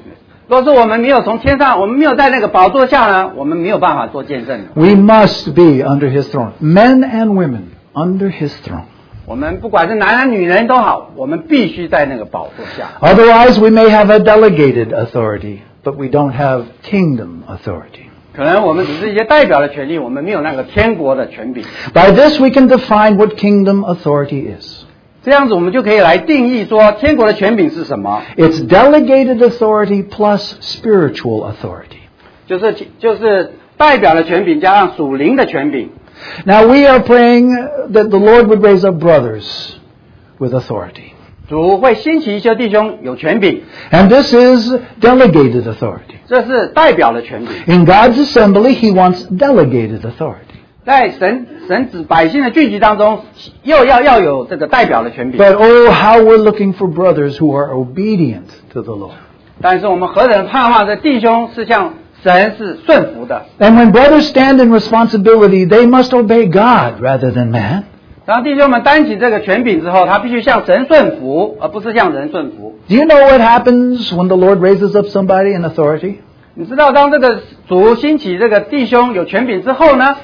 [0.47, 4.65] 若是我们没有从天上，我们没有在那个宝座下呢，我们没有办法做见证的。
[4.75, 6.51] We must be under his throne.
[6.61, 7.61] Men and women
[7.94, 8.84] under his throne.
[9.26, 12.90] 我们不管是男人女人都好，我们必须在那个宝座下。
[13.00, 18.08] Otherwise, we may have a delegated authority, but we don't have kingdom authority.
[18.34, 21.64] 可能我们只是一些代表的权利，我们没有那个天国的权柄。
[21.92, 24.84] By this, we can define what kingdom authority is.
[25.22, 32.00] 这样子我们就可以来定义说天国的权柄是什么， It's delegated authority plus spiritual authority.
[32.46, 35.90] 就是就是代表了权柄加上属灵的权柄。
[36.44, 37.50] Now we are praying
[37.92, 39.76] that the Lord would raise up brothers
[40.38, 41.12] with authority.
[41.48, 46.18] 主会兴起一些弟兄有权柄， And this is delegated authority.
[46.28, 47.50] 这是代表了权柄。
[47.66, 50.36] In God's assembly, He wants delegated authority.
[50.84, 53.24] 在神神子百姓的聚集当中，
[53.64, 55.40] 又要要有这个代表的权柄。
[55.40, 59.16] But oh, how we're looking for brothers who are obedient to the Lord.
[59.60, 63.46] 但是我们何等盼望这弟兄是向 神是顺服的。
[63.58, 67.84] And when brothers stand in responsibility, they must obey God rather than man.
[68.26, 72.78] 当弟兄们担起这个权柄之后，他必须向神顺服，而不是向人顺服。
[72.88, 76.16] Do you know what happens when the Lord raises up somebody in authority?
[76.54, 80.16] 你知道，当这个主兴起这个弟兄有权柄之后呢，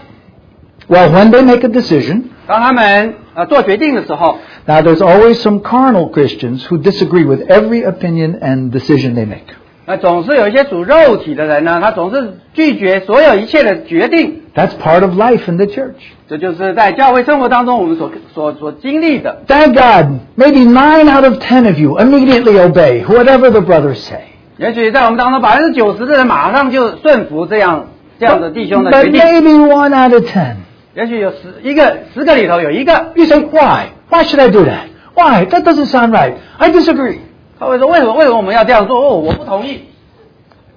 [0.89, 7.25] Well, when they make a decision, 当他们呃做决定的时候， now there's always some carnal Christians who disagree
[7.25, 9.47] with every opinion and decision they make.
[9.92, 14.44] 那总是有一些属肉体的人呢，他总是拒绝所有一切的决定。
[14.56, 15.96] That's part of life in the church.
[16.30, 19.44] 这就是在教会生活当中我们所所所经历的。
[19.48, 24.22] Thank God, maybe nine out of ten of you immediately obey whatever the brothers say.
[24.56, 29.44] 也许在我们当中百分之九十的人马上就顺服这样这样的弟兄的决定 But 定。
[29.44, 30.56] maybe one out of ten.
[30.96, 33.88] 也许有十一个十个里头有一个，You say, why?
[34.10, 34.88] Why should I do that?
[35.16, 35.46] Why?
[35.48, 36.36] That doesn't sound right.
[36.58, 37.18] I disagree.
[37.61, 38.99] 他会说为什么为什么我们要这样做？
[39.01, 39.81] 哦，我不同意。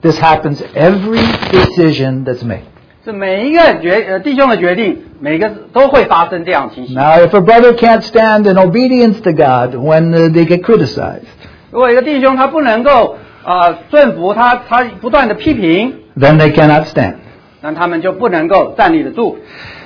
[0.01, 1.19] This happens every
[1.51, 2.61] decision that's made.
[3.03, 6.95] 是每一个决呃弟兄的决定，每个都会发生这样的情形。
[6.95, 11.23] Now, if a brother can't stand in obedience to God when uh, they get criticized,
[11.71, 17.15] 如果一个弟兄他不能够啊、呃顺服他他不断的批评， then they cannot stand.
[17.61, 19.37] 那他们就不能够站立得住，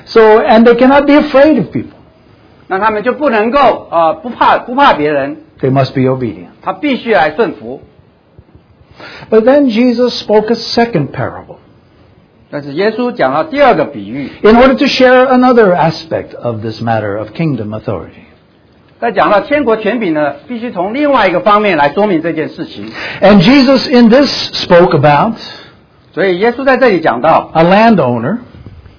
[0.05, 1.95] So, and they cannot be afraid of people.
[2.67, 6.49] 那他们就不能够啊、呃不怕不怕别人， They must be obedient.
[6.61, 7.81] 他必须来顺服。
[9.29, 11.57] But then Jesus spoke a second parable
[12.51, 18.25] 但是耶稣讲了第二个比喻， in order to share another aspect of this matter of kingdom authority.
[18.99, 22.91] 在讲到天国权柄呢，必须从另外一个方面来说明这件事情。
[23.21, 25.35] And Jesus in this spoke about
[26.13, 28.37] 所以耶稣在这里讲到， a landowner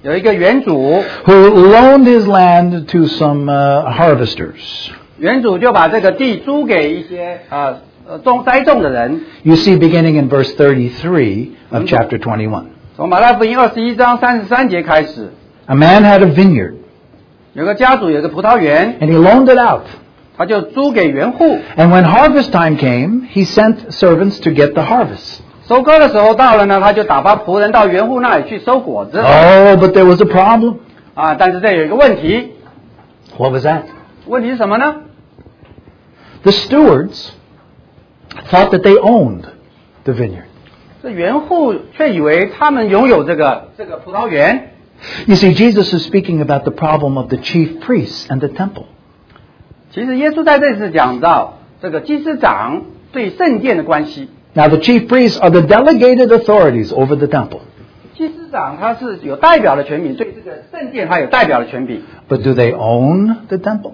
[0.03, 4.89] 有一个园主， who loaned his land to some uh, harvesters.
[5.19, 9.21] 园主就把这个地租给一些呃呃种栽种的人。
[9.43, 12.63] You see, beginning in verse 33 of chapter 21.
[12.97, 15.31] 从马太福音二十一章三十三节开始，
[15.65, 16.75] A man had a vineyard,
[17.53, 19.83] 有个家主有个葡萄园， and he loaned it out.
[20.37, 21.59] 他就租给园户。
[21.77, 25.39] And when harvest time came, he sent servants to get the harvest.
[25.67, 29.17] 收割的时候到了呢，他就打发仆人到园户那里去收果子。
[29.17, 30.75] Oh, but there was a problem.
[31.15, 32.51] 啊，但是这有一个问题，
[33.37, 33.83] What was that?
[34.27, 34.95] 问题是什么呢？
[36.43, 37.31] The stewards
[38.49, 39.45] thought that they owned
[40.03, 40.45] the vineyard.
[41.01, 44.71] 这园户却以为他们拥有这个这个葡萄园。
[45.27, 48.85] You see, Jesus is speaking about the problem of the chief priests and the temple.
[49.91, 54.29] 其实耶稣在这次讲到这个祭司长对圣殿的关系。
[54.53, 57.59] Now, the chief priests are the delegated authorities over the temple.
[58.15, 63.93] 祭司长他是有代表的权柄，对这个圣殿他有代表的权柄， But do they own the temple?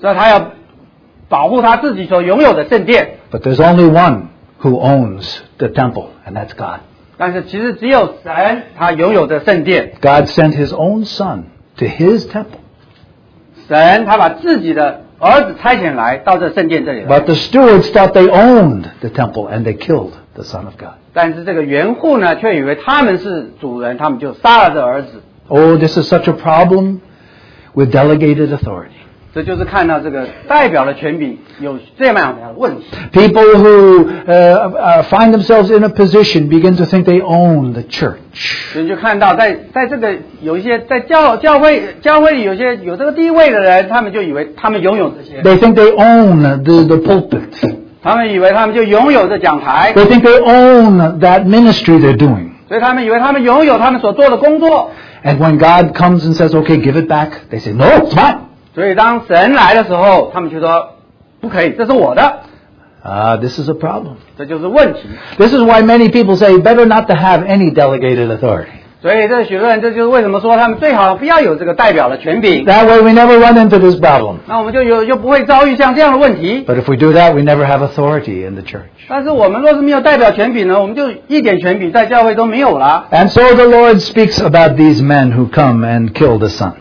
[0.00, 0.52] 所以他要
[1.28, 3.18] 保护他自己所拥有的圣殿。
[3.30, 4.28] But there's only one
[4.60, 6.80] who owns the temple, and that's God.
[7.16, 11.44] 但是其实只有神他拥有的圣殿， God sent his own son
[11.76, 12.60] to his temple.
[13.68, 17.06] 神他把自己的儿子差遣来到这圣殿这里来。
[17.08, 20.94] But the stewards thought they owned the temple, and they killed the son of God.
[21.12, 25.22] 但是这个园户呢，却以为他们是主人，他们就杀了这儿子。
[25.46, 27.00] Oh, this is such a problem
[27.74, 28.90] with delegated authority.
[29.34, 32.84] 这就是看到这个代表的权柄有这样的问题。
[33.12, 37.82] People who uh, uh, find themselves in a position begin to think they own the
[37.82, 38.16] church.
[38.72, 47.76] 所以就看到在在这个有一些在教教会教会里有些有这个地位的人，他们就以为他们拥有这些， They think they own the, the pulpit.
[48.04, 52.50] 他们以为他们就拥有这讲台， They think they own that ministry they're doing.
[52.68, 54.92] 所以他们以为他们拥有他们所做的工作。
[55.24, 58.36] And when God comes and says, okay, give it back, they say, no, it's mine.
[58.78, 60.94] 所以当神来的时候，他们就说
[61.40, 62.40] 不可以，这是我的，
[63.04, 64.14] Uh, this is a problem.
[64.38, 65.00] 这就是问题。
[65.36, 68.68] This is why many people say better not to have any delegated authority.
[69.02, 74.36] 所以这许多人，这就是为什么说他们最好不要有这个代表的权柄， That way we never run into this problem.
[74.46, 76.64] 那我们就有就不会遭遇像这样的问题。
[76.66, 78.88] But if we do that, we never have authority in the church.
[79.06, 83.08] 但是我们若是没有代表权柄呢，我们就一点权柄在教会都没有了。
[83.10, 86.72] And so the Lord speaks about these men who come and kill the son.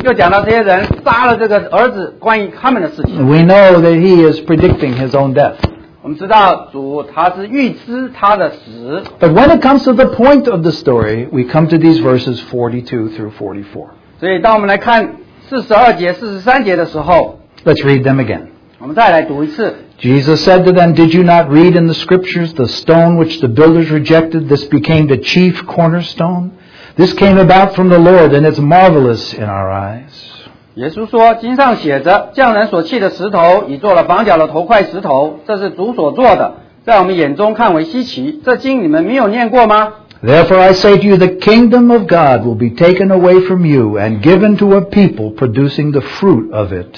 [0.02, 3.26] 就讲到这些人杀了这个儿子关于他们的事情。
[3.26, 5.56] We know that he is predicting his own death.
[6.02, 12.00] 我们知道主他是预知他的死， But when it comes to the point of the story, we come to these
[12.00, 13.88] verses 42 through 44.
[14.20, 15.16] 所以当我们来看
[15.48, 18.42] 四十二节、四十三节的时候， Let's read them again.
[18.78, 19.74] 我们再来读一次。
[19.98, 23.48] Jesus said to them, Did you not read in the scriptures the stone which the
[23.48, 24.48] builders rejected?
[24.48, 26.50] This became the chief cornerstone.
[26.96, 30.32] This came about from the Lord, and it's marvelous in our eyes.
[30.74, 38.40] 耶稣说：“经上写着，匠人所弃的石头，已做了房角的头块石头，这是主所做的，在我们眼中看为稀奇。
[38.44, 39.92] 这经你们没有念过吗？
[40.22, 43.98] Therefore I say to you, the kingdom of God will be taken away from you
[43.98, 46.96] and given to a people producing the fruit of it.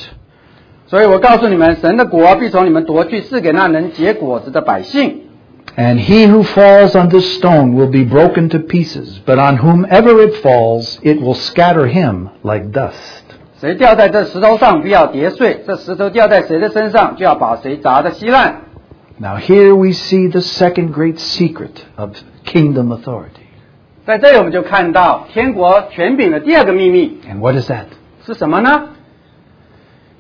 [0.87, 5.22] 所以我告诉你们，神的国必从你们夺去，赐给那能结果子的百姓。
[5.77, 10.21] And he who falls on this stone will be broken to pieces, but on whomever
[10.21, 13.23] it falls, it will scatter him like dust.
[13.61, 18.63] 谁掉在这石头上，必要跌碎；这石头掉在谁的身上，就要把谁砸得稀烂。
[19.19, 23.47] Now here we see the second great secret of kingdom authority.
[24.05, 27.87] 在这里，我们就看到天国权柄的第二个秘密 And what is that?
[28.27, 28.89] 是什么呢？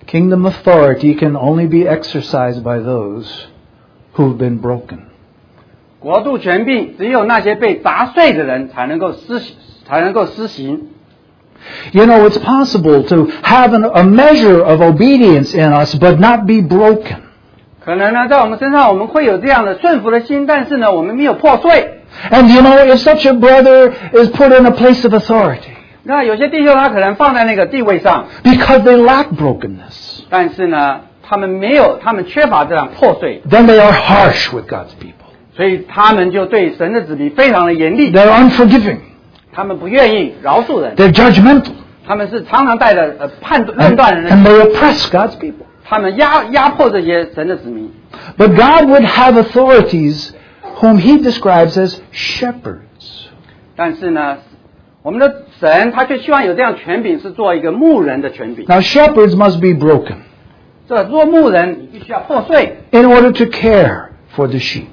[0.06, 3.26] Kingdom authority can only be exercised by those
[4.14, 5.00] who've been broken.
[6.03, 9.55] 国度权柄只有那些被砸碎的人才能够施行，
[9.87, 10.89] 才能够施行。
[11.93, 16.61] You know, it's possible to have an, a measure of obedience in us, but not be
[16.61, 17.21] broken.
[17.79, 22.01] 可能呢，在我们身上我们会有这样的顺服的心，但是呢，我们没有破碎。
[22.29, 25.71] And you know, if such a brother is put in a place of authority
[26.03, 35.22] 那有些弟兄他可能放在那个地位上，because they lack brokenness, 但是呢，他们没有，他们缺乏这样破碎，then they are harsh with God's people.
[35.54, 38.98] 所以他们就对神的子民非常的严厉， They're unforgiving.
[39.52, 41.72] 他们不愿意饶恕人， They're judgmental.
[42.06, 45.66] 他们是常常带着呃判断论 And, 断人的 and 心， they oppress God's people.
[45.84, 47.90] 他们压压迫这些神的子民。
[48.36, 50.30] But God would have authorities
[50.80, 53.28] whom he describes as shepherds.
[53.74, 54.38] 但是呢，
[55.02, 58.64] 我们的神他却希望有这样权柄，是做一个牧人的权柄。
[58.66, 60.16] Now, shepherds must be broken
[60.88, 64.86] 这做牧人，你必须要破碎， in order to care for the sheep.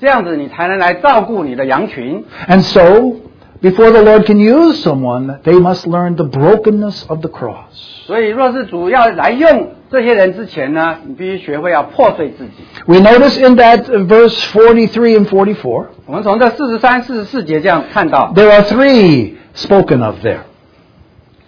[0.00, 2.24] 这样子你才能来照顾你的羊群。
[2.48, 3.20] And so,
[3.62, 8.04] before the Lord can use someone, they must learn the brokenness of the cross.
[8.06, 12.52] 所以，若是主要来用这些人之前呢，你必须学会要破碎自己。
[12.86, 20.16] We notice in that uh, verse 43 and 44, 我们从这四十三、四十四节这样看到， there are three spoken of
[20.24, 20.40] there.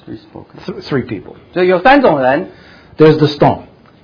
[0.08, 1.34] Th- three people.
[1.52, 2.48] 所以有三种人，
[2.96, 3.58] There's the stone.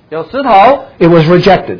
[0.09, 1.79] 有石头， It was rejected.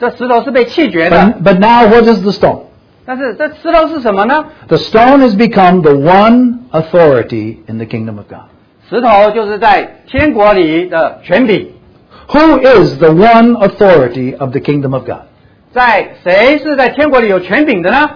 [0.00, 1.16] 这石头是被弃绝的。
[1.16, 2.60] But, but now, what is the stone?
[3.06, 4.46] 但是这石头是什么呢？
[4.68, 8.48] The stone has become the one authority in the kingdom of God.
[8.88, 11.70] 石头就是在天国里的权柄。
[12.28, 15.26] Who is the one authority of the kingdom of God?
[15.72, 18.08] 在谁是在天国里有权柄的呢？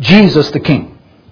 [0.00, 0.84] Jesus the King.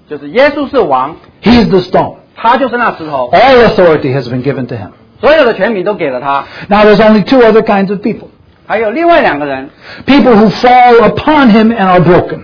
[0.08, 2.16] 就是耶稣是王， He's the stone.
[2.36, 4.90] 他就是那石头， All authority has been given to him.
[5.20, 6.44] 所有的权柄都给了他。
[6.68, 8.28] Now there's only two other kinds of people.
[8.66, 9.68] 还有另外两个人，
[10.06, 12.40] People who fall upon him and are broken.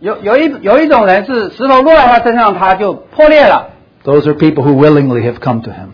[0.00, 3.68] 有有一有一种人是石头落在他身上，他就破裂了。
[4.04, 5.88] Those are people who willingly have come to him.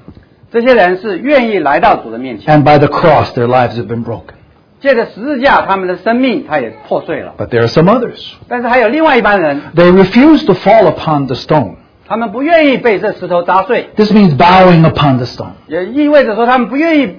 [0.50, 4.34] 这些人是愿意来到主的面前， And by the cross, their lives have been broken.
[4.80, 7.34] 借着十字架，他们的生命他也破碎了。
[7.38, 8.32] But there are some others.
[8.48, 11.76] 但是还有另外一班人， They refuse to fall upon the stone.
[12.08, 15.52] 他们不愿意被这石头砸碎， This means bowing upon the stone.
[15.68, 17.16] 也意味着说他们不愿意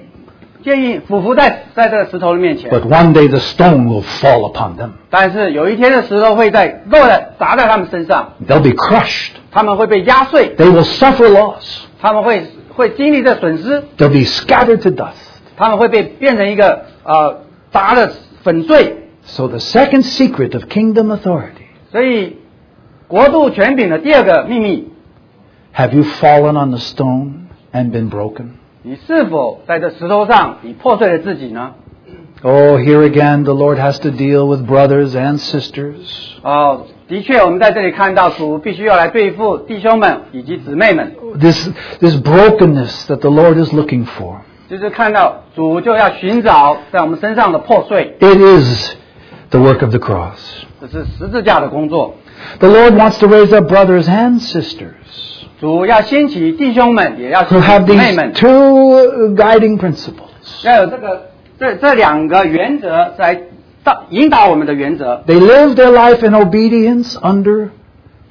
[0.64, 2.70] 愿意俯伏在在这个石头的面前。
[2.70, 4.90] But one day the stone will fall upon them.
[5.10, 9.32] 但是有一天的石头会在落在砸在他们身上， They'll be crushed.
[9.50, 11.82] 他们会被压碎， They will suffer loss.
[12.00, 15.12] 他们会会经历这损失， They'll be scattered to dust.
[15.56, 18.10] 他们会被变成一个呃砸的
[18.42, 19.10] 粉碎。
[19.26, 21.68] So the second secret of kingdom authority.
[21.92, 22.38] 所以
[23.06, 24.88] 国度权柄的第二个秘密，
[25.76, 28.54] Have you fallen on the stone and been broken?
[28.82, 31.72] 你是否在这石头上你破碎了自己呢？
[32.42, 36.34] Oh, here again, the Lord has to deal with brothers and sisters.
[36.42, 44.40] 哦，的确，我们在这里看到主必须要来对付弟兄们以及姊妹们， This, this brokenness that the Lord is looking for.
[44.68, 48.94] 就是看到主就要寻找在我们身上的破碎， It is
[49.48, 50.64] the work of the cross.
[50.80, 52.16] 这是十字架的工作。
[52.58, 55.27] The Lord wants to raise up brothers and sisters
[55.59, 60.65] 主要兴起弟兄们，也要 who 兴 have 起姊妹 these 们，two guiding principles.
[60.65, 61.29] 要有这个
[61.59, 63.41] 这这两个原则来
[63.83, 65.23] 导引导我们的原则。
[65.27, 67.69] They live their life in obedience under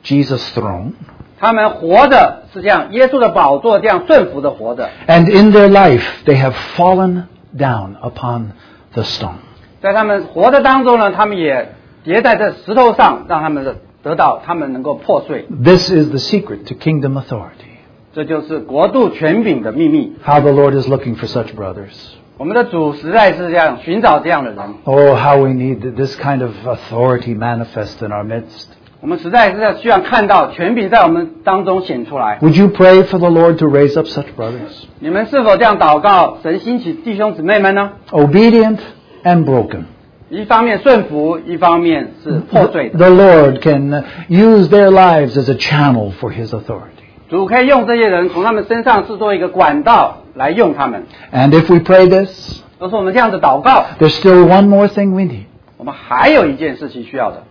[0.03, 0.93] Jesus' throne.
[1.39, 7.25] 他们活着是这样，耶稣的宝座这样顺服的活着，And in their life, they have fallen
[7.57, 8.53] down upon
[8.95, 9.37] the stone.
[9.81, 13.77] 在他们活的当中呢，他们也叠在这石头上，让他们的
[14.08, 15.46] 得到他们能够破碎。
[15.64, 17.72] This is the secret to kingdom authority.
[18.14, 20.14] 这就是国度权柄的秘密。
[20.24, 22.14] How the Lord is looking for such brothers.
[22.38, 28.68] 我们的主实在是这样寻找这样的人， Oh, how we need this kind of authority manifest in our midst.
[29.02, 32.40] 我们实在是要需要看到权柄在我们当中显出来。
[32.42, 34.86] Would you pray for the Lord to raise up such brothers?
[35.00, 37.92] 你们是否这样祷告，神兴起弟兄姊妹们呢？
[38.12, 38.80] Obedient
[39.24, 39.84] and broken.
[40.31, 42.99] 一方面顺服，一方面是破碎的。
[42.99, 47.05] The Lord can uh, use their lives as a channel for His authority.
[47.31, 51.05] 主可以用这些人从他们身上制作一个管道来用他们。
[51.33, 55.45] And if we pray this, 都是我们这样子祷告，there's still one more thing we need.
[55.77, 57.45] 我们还有一件事情需要的。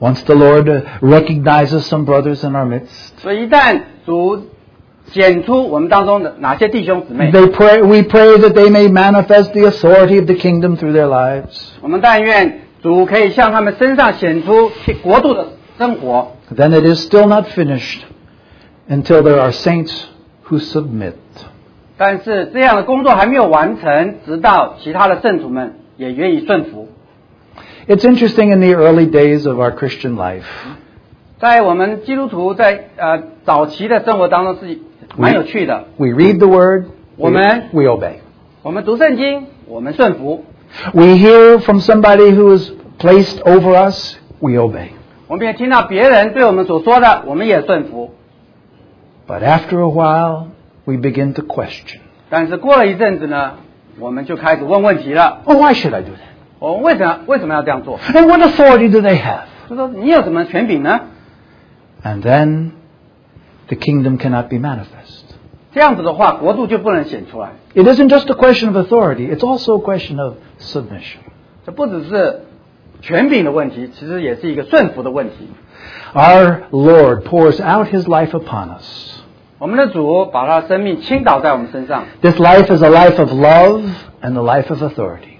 [0.00, 4.46] Once the Lord uh, recognizes some brothers in our midst, 所以一旦主
[5.07, 11.07] 显出我们当中的哪些弟兄姊妹， they pray, we pray that they may manifest the authority of the kingdom through their
[11.07, 11.71] lives.
[11.81, 14.71] 我们但愿主可以向他们身上显出
[15.01, 16.35] 国度的生活。
[16.55, 18.01] Then it is still not finished
[18.89, 19.91] until there are saints
[20.47, 21.13] who submit.
[21.97, 26.89] 但是这样的工作还没有完成，直到其他的圣徒们也愿意顺服。
[27.87, 30.43] It's interesting in the early days of our Christian life.
[31.39, 34.79] 在我们基督徒在呃早期的生活当中是
[35.17, 35.85] 蛮有趣的。
[35.97, 36.85] We read the word,
[37.17, 37.63] we, Amen.
[37.71, 38.15] we obey.
[38.61, 40.43] 我们读圣经，我们顺服；
[40.93, 44.89] We hear from somebody who is placed over us, we obey.
[45.27, 48.13] 我们也听到别人对我们所说的，我们也顺服。
[49.27, 50.47] But after a while,
[50.85, 51.99] we begin to question.
[52.29, 53.53] 但是过了一阵子呢，
[53.99, 56.33] 我们就开始问问题了： Oh, why should I do that?
[56.59, 57.99] 我们为什么为什么要这样做？
[57.99, 59.43] And what authority do they have?
[59.69, 61.01] 就说你有什么权柄呢？
[62.03, 62.71] And then
[63.67, 65.23] the kingdom cannot be manifest.
[65.73, 67.53] 这样子的话，国度就不能显出来。
[67.73, 71.17] It isn't just a question of authority, it's also a question of submission.
[71.65, 72.41] 这不只是
[73.01, 75.47] 权柄的问题，其实也是一个顺服的问题。
[76.13, 79.19] Our Lord pours out his life upon us.
[79.57, 83.83] 我们的主把他的生命倾倒在我们身上， This life is a life of love
[84.21, 85.37] and a life of authority.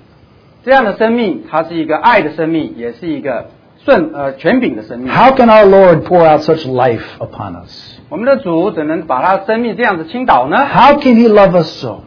[0.63, 3.49] 这样的生命，它是一个爱的生命，也是一个
[3.87, 5.11] 顺呃权柄的生命。
[5.11, 7.99] How can our Lord pour out such life upon us?
[8.09, 10.57] 我们的主怎能把他的生命这样子倾倒呢？
[10.57, 12.01] How can he love us so?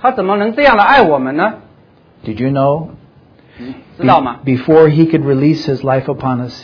[0.00, 1.54] 他怎么能这样的爱我们呢？
[2.24, 2.88] Did you know?
[3.98, 4.38] 知道吗？
[4.44, 6.62] Be- before he could release his life upon us,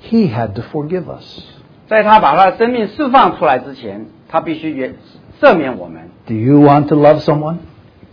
[0.00, 1.42] he had to forgive us.
[1.86, 4.94] 在他把他的生命释放出来之前，他必须也
[5.42, 6.08] 赦免我们。
[6.26, 7.56] Do you want to love someone?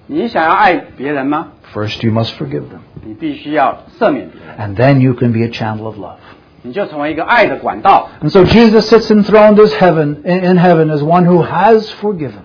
[0.08, 1.50] 你想要爱别人吗？
[1.74, 2.81] First, you must forgive them.
[3.06, 6.18] 你必须要赦免别人， And then you can be a channel of love.
[6.64, 8.10] 你就成为一个爱的管道。
[8.22, 12.44] And so Jesus sits enthroned as heaven, in in heaven as one who has forgiven.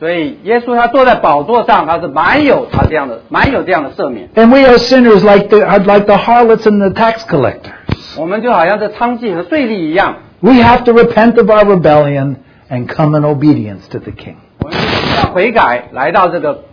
[0.00, 4.28] 所以耶稣他坐在宝座上，他是蛮有他这样的，蛮有这样的赦免。
[4.34, 8.18] And we are sinners like the, like the harlots and the tax collectors.
[8.18, 12.36] 我们就好像这娼妓和税吏一样， We have to repent of our rebellion
[12.68, 14.34] and come in obedience to the king.
[14.58, 14.76] 我们
[15.22, 16.64] 要悔改，来到这个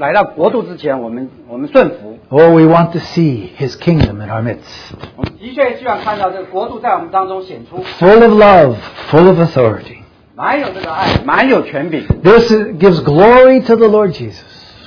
[0.00, 2.18] 来到国度之前，我们我们顺服。
[2.30, 4.94] Oh, we want to see his kingdom in our midst.
[5.16, 8.76] 我们的确希望看到这个国度在我们当中显出，Full of love,
[9.10, 9.98] full of authority.
[10.34, 14.40] 满有这个爱，满有权柄，This is- gives glory to the Lord Jesus.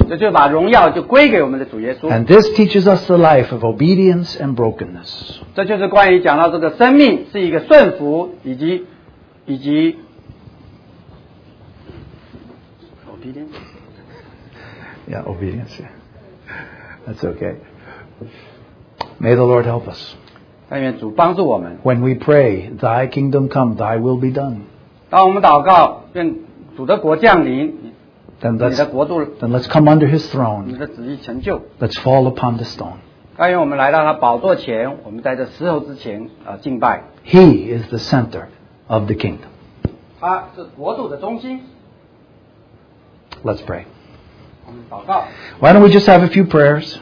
[0.09, 2.09] 这就把荣耀就归给我们的主耶稣。
[2.09, 5.37] And this teaches us the life of obedience and brokenness.
[5.53, 8.85] 这就是关于讲到这个生命是一个顺服以及
[9.45, 9.97] 以及
[13.07, 13.72] obedience。
[15.12, 15.78] Yeah, obedience.
[15.78, 15.88] Yeah.
[17.06, 17.56] That's okay.
[19.18, 20.14] May the Lord help us.
[20.68, 21.78] 但愿主帮助我们。
[21.82, 24.58] When we pray, Thy kingdom come, Thy will be done,
[25.08, 26.36] 当我们祷告，愿
[26.76, 27.94] 主的国降临，
[28.42, 30.24] then 你 let's, 的国度， then let's come under His
[30.66, 30.76] 你 throne.
[30.76, 31.62] 的旨意成就。
[31.80, 32.98] Let's fall upon the stone.
[33.38, 37.04] 但愿我们来到他宝座前，我们在这石头之前啊、呃敬拜。
[37.24, 38.46] He is the center
[38.88, 39.48] of the kingdom.
[40.20, 41.62] 他是国度的中心。
[43.42, 43.84] Let's pray.
[45.59, 46.99] Why don't we just have a few prayers?